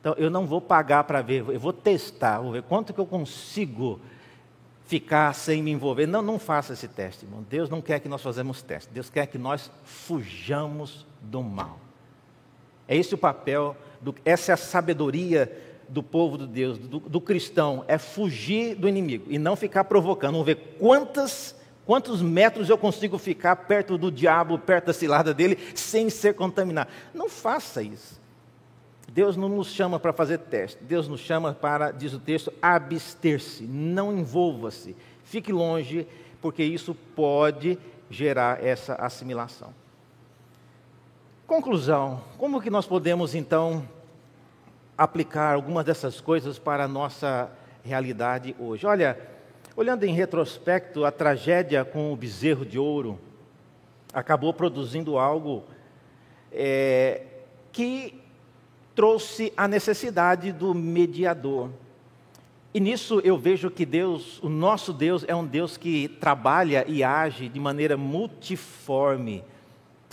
Então, 0.00 0.14
eu 0.18 0.30
não 0.30 0.46
vou 0.46 0.60
pagar 0.60 1.04
para 1.04 1.22
ver, 1.22 1.44
eu 1.48 1.58
vou 1.58 1.72
testar, 1.72 2.40
vou 2.40 2.52
ver 2.52 2.62
quanto 2.62 2.92
que 2.92 3.00
eu 3.00 3.06
consigo 3.06 4.00
ficar 4.86 5.32
sem 5.34 5.62
me 5.62 5.70
envolver. 5.70 6.06
Não, 6.06 6.22
não 6.22 6.38
faça 6.38 6.74
esse 6.74 6.86
teste, 6.86 7.24
irmão. 7.24 7.44
Deus 7.48 7.68
não 7.70 7.80
quer 7.80 8.00
que 8.00 8.08
nós 8.08 8.22
façamos 8.22 8.62
teste. 8.62 8.92
Deus 8.92 9.08
quer 9.08 9.26
que 9.26 9.38
nós 9.38 9.70
fujamos 9.82 11.06
do 11.22 11.42
mal. 11.42 11.78
É 12.86 12.96
esse 12.96 13.14
o 13.14 13.18
papel, 13.18 13.76
do, 14.00 14.14
essa 14.24 14.52
é 14.52 14.54
a 14.54 14.58
sabedoria 14.58 15.50
do 15.88 16.02
povo 16.02 16.38
de 16.38 16.46
Deus, 16.46 16.78
do, 16.78 16.98
do, 16.98 17.20
cristão, 17.20 17.84
é 17.88 17.98
fugir 17.98 18.74
do 18.74 18.88
inimigo 18.88 19.26
e 19.28 19.38
não 19.38 19.56
ficar 19.56 19.84
provocando. 19.84 20.32
Vamos 20.32 20.46
ver 20.46 20.76
quantas, 20.78 21.56
quantos 21.86 22.22
metros 22.22 22.68
eu 22.68 22.78
consigo 22.78 23.18
ficar 23.18 23.56
perto 23.56 23.96
do 23.98 24.10
diabo, 24.10 24.58
perto 24.58 24.86
da 24.86 24.92
cilada 24.92 25.34
dele, 25.34 25.58
sem 25.74 26.10
ser 26.10 26.34
contaminado. 26.34 26.90
Não 27.12 27.28
faça 27.28 27.82
isso. 27.82 28.22
Deus 29.12 29.36
não 29.36 29.48
nos 29.48 29.68
chama 29.68 30.00
para 30.00 30.12
fazer 30.12 30.38
teste, 30.38 30.82
Deus 30.82 31.06
nos 31.06 31.20
chama 31.20 31.52
para, 31.52 31.92
diz 31.92 32.12
o 32.12 32.18
texto, 32.18 32.52
abster-se, 32.60 33.62
não 33.62 34.12
envolva-se, 34.12 34.96
fique 35.22 35.52
longe, 35.52 36.04
porque 36.40 36.64
isso 36.64 36.96
pode 37.14 37.78
gerar 38.10 38.64
essa 38.64 38.94
assimilação. 38.94 39.72
Conclusão: 41.46 42.22
como 42.38 42.60
que 42.60 42.70
nós 42.70 42.86
podemos 42.86 43.34
então 43.34 43.86
aplicar 44.96 45.54
algumas 45.54 45.84
dessas 45.84 46.20
coisas 46.20 46.58
para 46.58 46.84
a 46.84 46.88
nossa 46.88 47.50
realidade 47.84 48.56
hoje? 48.58 48.86
Olha, 48.86 49.18
olhando 49.76 50.04
em 50.04 50.14
retrospecto, 50.14 51.04
a 51.04 51.10
tragédia 51.10 51.84
com 51.84 52.12
o 52.12 52.16
bezerro 52.16 52.64
de 52.64 52.78
ouro 52.78 53.18
acabou 54.12 54.54
produzindo 54.54 55.18
algo 55.18 55.64
é, 56.52 57.22
que 57.72 58.14
trouxe 58.94 59.52
a 59.56 59.66
necessidade 59.66 60.52
do 60.52 60.72
mediador. 60.72 61.70
E 62.72 62.78
nisso 62.78 63.20
eu 63.24 63.36
vejo 63.36 63.70
que 63.70 63.84
Deus, 63.84 64.40
o 64.42 64.48
nosso 64.48 64.92
Deus, 64.92 65.24
é 65.26 65.34
um 65.34 65.44
Deus 65.44 65.76
que 65.76 66.08
trabalha 66.08 66.84
e 66.86 67.02
age 67.02 67.48
de 67.48 67.58
maneira 67.58 67.96
multiforme. 67.96 69.42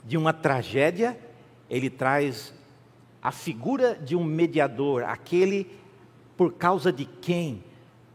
De 0.03 0.17
uma 0.17 0.33
tragédia, 0.33 1.15
ele 1.69 1.89
traz 1.89 2.51
a 3.21 3.31
figura 3.31 3.93
de 3.95 4.15
um 4.15 4.23
mediador, 4.23 5.03
aquele 5.03 5.67
por 6.35 6.53
causa 6.53 6.91
de 6.91 7.05
quem 7.05 7.63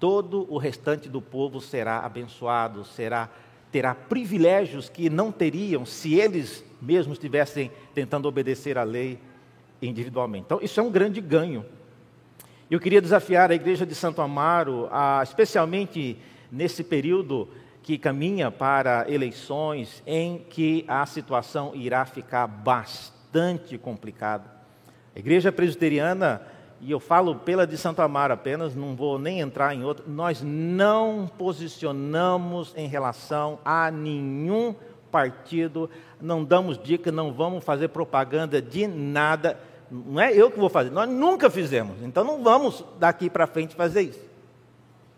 todo 0.07 0.47
o 0.49 0.57
restante 0.57 1.09
do 1.09 1.21
povo 1.21 1.61
será 1.61 1.99
abençoado, 1.99 2.85
será 2.85 3.29
terá 3.73 3.93
privilégios 3.93 4.89
que 4.89 5.11
não 5.11 5.33
teriam 5.33 5.85
se 5.85 6.15
eles 6.15 6.65
mesmos 6.81 7.17
estivessem 7.17 7.73
tentando 7.93 8.29
obedecer 8.29 8.79
à 8.79 8.85
lei 8.85 9.19
individualmente. 9.83 10.45
Então, 10.47 10.61
isso 10.63 10.79
é 10.79 10.83
um 10.85 10.93
grande 10.93 11.21
ganho. 11.21 11.67
Eu 12.71 12.79
queria 12.79 13.03
desafiar 13.03 13.51
a 13.51 13.57
igreja 13.57 13.85
de 13.85 13.97
Santo 13.97 14.23
Amaro, 14.23 14.89
a, 14.93 15.25
especialmente 15.25 16.17
nesse 16.53 16.85
período 16.85 17.49
que 17.83 17.99
caminha 17.99 18.49
para 18.49 19.11
eleições, 19.11 20.05
em 20.07 20.39
que 20.39 20.85
a 20.87 21.05
situação 21.05 21.75
irá 21.75 22.07
ficar 22.07 22.47
bastante 22.47 23.77
complicada. 23.77 24.49
A 25.17 25.19
igreja 25.19 25.51
presbiteriana, 25.51 26.43
e 26.81 26.91
eu 26.91 27.01
falo 27.01 27.37
pela 27.37 27.67
de 27.67 27.77
Santo 27.77 28.03
Amaro 28.03 28.35
apenas, 28.35 28.75
não 28.75 28.95
vou 28.95 29.19
nem 29.19 29.41
entrar 29.41 29.75
em 29.75 29.85
outra, 29.85 30.05
nós 30.07 30.43
não 30.43 31.31
posicionamos 31.39 32.73
em 32.77 32.87
relação 32.87 33.59
a 33.65 33.91
nenhum 33.91 34.75
partido, 35.11 35.89
não 36.21 36.45
damos 36.45 36.79
dica, 36.79 37.11
não 37.11 37.33
vamos 37.33 37.65
fazer 37.65 37.89
propaganda 37.89 38.61
de 38.61 38.87
nada. 38.87 39.59
Não 39.91 40.21
é 40.21 40.33
eu 40.33 40.51
que 40.51 40.59
vou 40.59 40.69
fazer, 40.69 40.91
nós 40.91 41.09
nunca 41.09 41.49
fizemos, 41.49 42.03
então 42.03 42.25
não 42.25 42.43
vamos 42.43 42.85
daqui 42.99 43.31
para 43.31 43.47
frente 43.47 43.75
fazer 43.75 44.03
isso. 44.03 44.27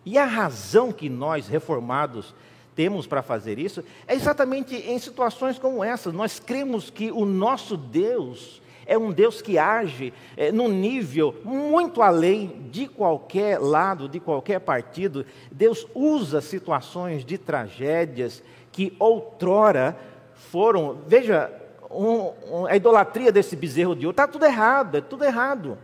E 0.04 0.16
a 0.16 0.24
razão 0.24 0.92
que 0.92 1.08
nós, 1.08 1.48
reformados, 1.48 2.34
temos 2.74 3.08
para 3.08 3.22
fazer 3.22 3.58
isso 3.58 3.82
é 4.06 4.14
exatamente 4.14 4.76
em 4.76 4.98
situações 5.00 5.58
como 5.58 5.82
essa. 5.82 6.12
Nós 6.12 6.38
cremos 6.38 6.90
que 6.90 7.10
o 7.10 7.24
nosso 7.24 7.76
Deus 7.76 8.62
é 8.88 8.96
um 8.96 9.12
Deus 9.12 9.42
que 9.42 9.58
age 9.58 10.14
é, 10.34 10.50
num 10.50 10.68
nível 10.68 11.34
muito 11.44 12.00
além 12.00 12.68
de 12.70 12.88
qualquer 12.88 13.60
lado, 13.60 14.08
de 14.08 14.18
qualquer 14.18 14.60
partido. 14.60 15.26
Deus 15.52 15.86
usa 15.94 16.40
situações 16.40 17.22
de 17.22 17.36
tragédias 17.36 18.42
que 18.72 18.96
outrora 18.98 19.94
foram, 20.34 20.98
veja, 21.06 21.52
um, 21.90 22.32
um, 22.50 22.66
a 22.66 22.74
idolatria 22.76 23.30
desse 23.30 23.54
bezerro 23.54 23.94
de 23.94 24.06
ouro, 24.06 24.14
está 24.14 24.26
tudo 24.26 24.46
errado, 24.46 24.96
é 24.96 25.00
tudo 25.02 25.22
errado. 25.22 25.76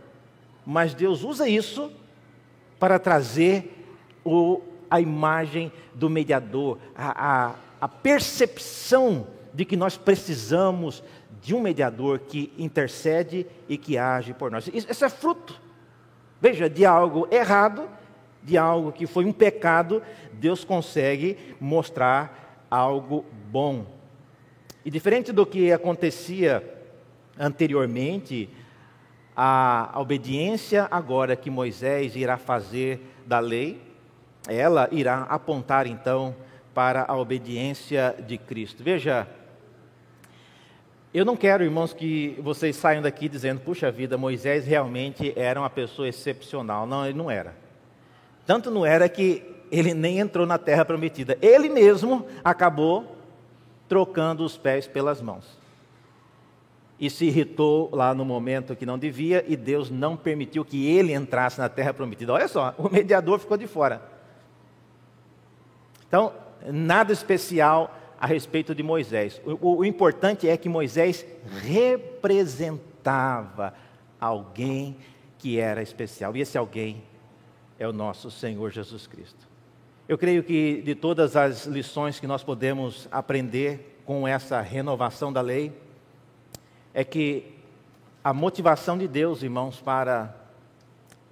Mas 0.65 0.95
Deus 0.95 1.23
usa 1.23 1.47
isso 1.47 1.91
para 2.79 2.97
trazer 2.97 3.85
o, 4.23 4.61
a 4.89 4.99
imagem 4.99 5.71
do 5.93 6.09
mediador, 6.09 6.79
a, 6.95 7.27
a, 7.45 7.55
a 7.81 7.87
percepção 7.87 9.27
de 9.53 9.63
que 9.63 9.77
nós 9.77 9.95
precisamos 9.95 11.03
de 11.45 11.53
um 11.53 11.61
mediador 11.61 12.17
que 12.17 12.51
intercede 12.57 13.45
e 13.69 13.77
que 13.77 13.99
age 13.99 14.33
por 14.33 14.49
nós. 14.49 14.67
Isso, 14.73 15.05
é 15.05 15.09
fruto, 15.09 15.61
veja, 16.41 16.67
de 16.67 16.83
algo 16.83 17.27
errado, 17.29 17.87
de 18.41 18.57
algo 18.57 18.91
que 18.91 19.05
foi 19.05 19.25
um 19.25 19.31
pecado, 19.31 20.01
Deus 20.33 20.63
consegue 20.63 21.37
mostrar 21.59 22.65
algo 22.67 23.23
bom. 23.51 23.85
E 24.83 24.89
diferente 24.89 25.31
do 25.31 25.45
que 25.45 25.71
acontecia 25.71 26.63
anteriormente, 27.37 28.49
a 29.35 29.93
obediência 29.97 30.87
agora 30.89 31.35
que 31.35 31.51
Moisés 31.51 32.15
irá 32.15 32.37
fazer 32.37 32.99
da 33.23 33.37
lei, 33.37 33.79
ela 34.47 34.89
irá 34.91 35.27
apontar 35.29 35.85
então 35.85 36.35
para 36.73 37.05
a 37.07 37.15
obediência 37.15 38.15
de 38.25 38.35
Cristo. 38.35 38.83
Veja, 38.83 39.27
eu 41.17 41.23
não 41.23 41.37
quero, 41.37 41.63
irmãos, 41.63 41.93
que 41.93 42.37
vocês 42.41 42.75
saiam 42.75 43.01
daqui 43.01 43.29
dizendo, 43.29 43.61
puxa 43.61 43.89
vida, 43.89 44.17
Moisés 44.17 44.65
realmente 44.65 45.31
era 45.37 45.59
uma 45.59 45.69
pessoa 45.69 46.09
excepcional. 46.09 46.85
Não, 46.85 47.05
ele 47.05 47.17
não 47.17 47.31
era. 47.31 47.55
Tanto 48.45 48.69
não 48.69 48.85
era 48.85 49.07
que 49.07 49.41
ele 49.71 49.93
nem 49.93 50.19
entrou 50.19 50.45
na 50.45 50.57
terra 50.57 50.83
prometida. 50.83 51.37
Ele 51.41 51.69
mesmo 51.69 52.25
acabou 52.43 53.15
trocando 53.87 54.43
os 54.43 54.57
pés 54.57 54.87
pelas 54.87 55.21
mãos. 55.21 55.57
E 56.99 57.09
se 57.09 57.25
irritou 57.25 57.89
lá 57.93 58.13
no 58.13 58.25
momento 58.25 58.75
que 58.75 58.85
não 58.85 58.99
devia, 58.99 59.43
e 59.47 59.55
Deus 59.55 59.89
não 59.89 60.17
permitiu 60.17 60.65
que 60.65 60.85
ele 60.85 61.13
entrasse 61.13 61.59
na 61.59 61.69
terra 61.69 61.93
prometida. 61.93 62.33
Olha 62.33 62.47
só, 62.49 62.75
o 62.77 62.89
mediador 62.89 63.39
ficou 63.39 63.55
de 63.55 63.67
fora. 63.67 64.01
Então, 66.07 66.33
nada 66.67 67.13
especial 67.13 67.95
a 68.19 68.25
respeito 68.25 68.73
de 68.73 68.83
Moisés. 68.83 69.41
O, 69.45 69.77
o 69.77 69.85
importante 69.85 70.47
é 70.47 70.57
que 70.57 70.69
Moisés 70.69 71.25
representava 71.61 73.73
alguém 74.19 74.97
que 75.37 75.59
era 75.59 75.81
especial. 75.81 76.35
E 76.35 76.41
esse 76.41 76.57
alguém 76.57 77.03
é 77.77 77.87
o 77.87 77.93
nosso 77.93 78.31
Senhor 78.31 78.71
Jesus 78.71 79.07
Cristo. 79.07 79.47
Eu 80.07 80.17
creio 80.17 80.43
que 80.43 80.81
de 80.81 80.95
todas 80.95 81.35
as 81.35 81.65
lições 81.65 82.19
que 82.19 82.27
nós 82.27 82.43
podemos 82.43 83.07
aprender 83.11 84.01
com 84.05 84.27
essa 84.27 84.61
renovação 84.61 85.33
da 85.33 85.41
lei, 85.41 85.73
é 86.93 87.03
que 87.03 87.53
a 88.23 88.33
motivação 88.33 88.97
de 88.97 89.07
Deus, 89.07 89.41
irmãos, 89.41 89.81
para 89.81 90.33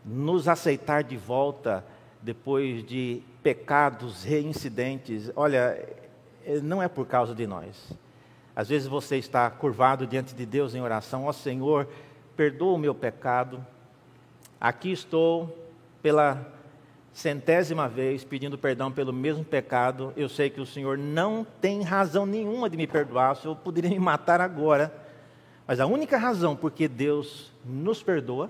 nos 0.04 0.48
aceitar 0.48 1.04
de 1.04 1.16
volta 1.16 1.86
depois 2.22 2.84
de 2.84 3.22
pecados 3.42 4.24
reincidentes, 4.24 5.32
olha, 5.36 5.78
não 6.62 6.82
é 6.82 6.88
por 6.88 7.06
causa 7.06 7.34
de 7.34 7.48
nós. 7.48 7.92
Às 8.56 8.70
vezes 8.70 8.88
você 8.88 9.18
está 9.18 9.50
curvado 9.50 10.06
diante 10.06 10.36
de 10.36 10.46
Deus 10.46 10.76
em 10.76 10.82
oração, 10.82 11.26
ó 11.26 11.30
oh, 11.30 11.34
Senhor, 11.34 11.88
perdoa 12.36 12.74
o 12.74 12.78
meu 12.78 12.94
pecado. 12.94 13.66
Aqui 14.62 14.92
estou 14.92 15.58
pela 16.02 16.46
centésima 17.12 17.88
vez 17.88 18.24
pedindo 18.24 18.58
perdão 18.58 18.92
pelo 18.92 19.12
mesmo 19.12 19.44
pecado. 19.44 20.14
Eu 20.16 20.30
sei 20.30 20.50
que 20.50 20.62
o 20.62 20.66
Senhor 20.66 20.98
não 20.98 21.46
tem 21.62 21.82
razão 21.82 22.26
nenhuma 22.26 22.70
de 22.70 22.78
me 22.78 22.88
perdoar, 22.88 23.34
o 23.34 23.36
Senhor 23.36 23.56
poderia 23.56 23.90
me 23.90 24.00
matar 24.00 24.42
agora. 24.42 24.94
Mas 25.66 25.80
a 25.80 25.86
única 25.86 26.18
razão 26.18 26.56
porque 26.56 26.88
Deus 26.88 27.52
nos 27.66 28.04
perdoa 28.04 28.50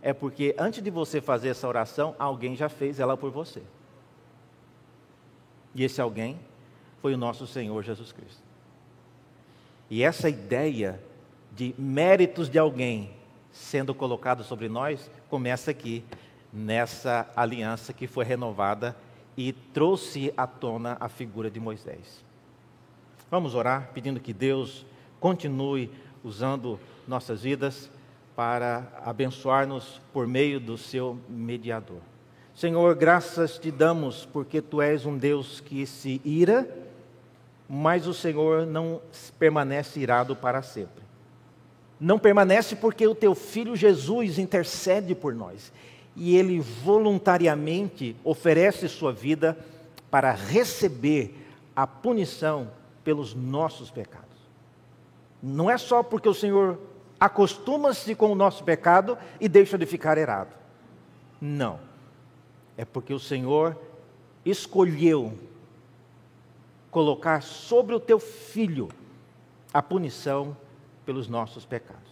é 0.00 0.12
porque 0.12 0.54
antes 0.58 0.82
de 0.82 0.90
você 0.90 1.20
fazer 1.20 1.48
essa 1.48 1.68
oração, 1.68 2.14
alguém 2.18 2.56
já 2.56 2.68
fez 2.68 2.98
ela 2.98 3.16
por 3.16 3.30
você. 3.30 3.62
E 5.74 5.84
esse 5.84 6.00
alguém 6.00 6.38
foi 7.00 7.14
o 7.14 7.18
nosso 7.18 7.46
Senhor 7.46 7.82
Jesus 7.82 8.12
Cristo. 8.12 8.42
E 9.88 10.02
essa 10.02 10.28
ideia 10.28 11.00
de 11.52 11.74
méritos 11.78 12.48
de 12.48 12.58
alguém 12.58 13.10
sendo 13.52 13.94
colocado 13.94 14.44
sobre 14.44 14.68
nós 14.68 15.10
começa 15.28 15.70
aqui 15.70 16.04
nessa 16.52 17.28
aliança 17.34 17.92
que 17.92 18.06
foi 18.06 18.24
renovada 18.24 18.96
e 19.36 19.52
trouxe 19.52 20.32
à 20.36 20.46
tona 20.46 20.96
a 21.00 21.08
figura 21.08 21.50
de 21.50 21.58
Moisés. 21.58 22.24
Vamos 23.30 23.54
orar 23.54 23.90
pedindo 23.94 24.20
que 24.20 24.32
Deus 24.32 24.84
continue 25.18 25.90
usando 26.22 26.78
nossas 27.06 27.42
vidas 27.42 27.90
para 28.36 28.86
abençoar-nos 29.04 30.00
por 30.12 30.26
meio 30.26 30.58
do 30.60 30.76
seu 30.76 31.18
mediador. 31.28 32.00
Senhor, 32.54 32.94
graças 32.94 33.58
te 33.58 33.70
damos 33.70 34.26
porque 34.26 34.60
tu 34.60 34.82
és 34.82 35.06
um 35.06 35.16
Deus 35.16 35.60
que 35.60 35.86
se 35.86 36.20
ira, 36.24 36.68
mas 37.72 38.08
o 38.08 38.12
Senhor 38.12 38.66
não 38.66 39.00
permanece 39.38 40.00
irado 40.00 40.34
para 40.34 40.60
sempre. 40.60 41.04
Não 42.00 42.18
permanece 42.18 42.74
porque 42.74 43.06
o 43.06 43.14
teu 43.14 43.32
filho 43.32 43.76
Jesus 43.76 44.40
intercede 44.40 45.14
por 45.14 45.32
nós 45.32 45.72
e 46.16 46.36
ele 46.36 46.58
voluntariamente 46.58 48.16
oferece 48.24 48.88
sua 48.88 49.12
vida 49.12 49.56
para 50.10 50.32
receber 50.32 51.46
a 51.76 51.86
punição 51.86 52.72
pelos 53.04 53.36
nossos 53.36 53.88
pecados. 53.88 54.26
Não 55.40 55.70
é 55.70 55.78
só 55.78 56.02
porque 56.02 56.28
o 56.28 56.34
Senhor 56.34 56.76
acostuma-se 57.20 58.16
com 58.16 58.32
o 58.32 58.34
nosso 58.34 58.64
pecado 58.64 59.16
e 59.40 59.48
deixa 59.48 59.78
de 59.78 59.86
ficar 59.86 60.18
errado. 60.18 60.56
Não. 61.40 61.78
É 62.76 62.84
porque 62.84 63.14
o 63.14 63.20
Senhor 63.20 63.78
escolheu 64.44 65.38
colocar 66.90 67.42
sobre 67.42 67.94
o 67.94 68.00
teu 68.00 68.18
filho 68.18 68.88
a 69.72 69.82
punição 69.82 70.56
pelos 71.06 71.28
nossos 71.28 71.64
pecados. 71.64 72.10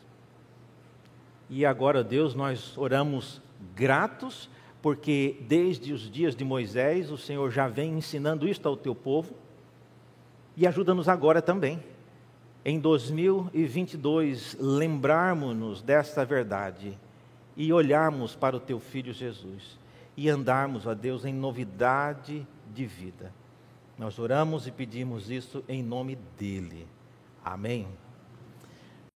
E 1.51 1.65
agora, 1.65 2.05
Deus, 2.05 2.35
nós 2.35 2.77
oramos 2.77 3.41
gratos, 3.75 4.49
porque 4.81 5.37
desde 5.49 5.93
os 5.93 6.11
dias 6.11 6.37
de 6.37 6.45
Moisés 6.45 7.11
o 7.11 7.19
Senhor 7.19 7.51
já 7.51 7.67
vem 7.67 7.99
ensinando 7.99 8.49
isto 8.49 8.69
ao 8.69 8.77
teu 8.77 8.95
povo 8.95 9.35
e 10.57 10.67
ajuda-nos 10.67 11.09
agora 11.09 11.41
também. 11.41 11.83
Em 12.65 12.79
2022, 12.79 14.57
lembrarmos-nos 14.61 15.81
desta 15.81 16.25
verdade 16.25 16.99
e 17.57 17.73
olharmos 17.73 18.37
para 18.37 18.57
o 18.57 18.61
teu 18.61 18.79
filho 18.79 19.13
Jesus 19.13 19.79
e 20.17 20.29
andarmos, 20.29 20.87
a 20.87 20.95
Deus, 20.95 21.25
em 21.25 21.33
novidade 21.33 22.47
de 22.75 22.85
vida. 22.85 23.33
Nós 23.99 24.19
oramos 24.19 24.67
e 24.67 24.71
pedimos 24.71 25.29
isso 25.29 25.65
em 25.69 25.83
nome 25.83 26.17
dele. 26.39 26.87
Amém. 27.45 27.89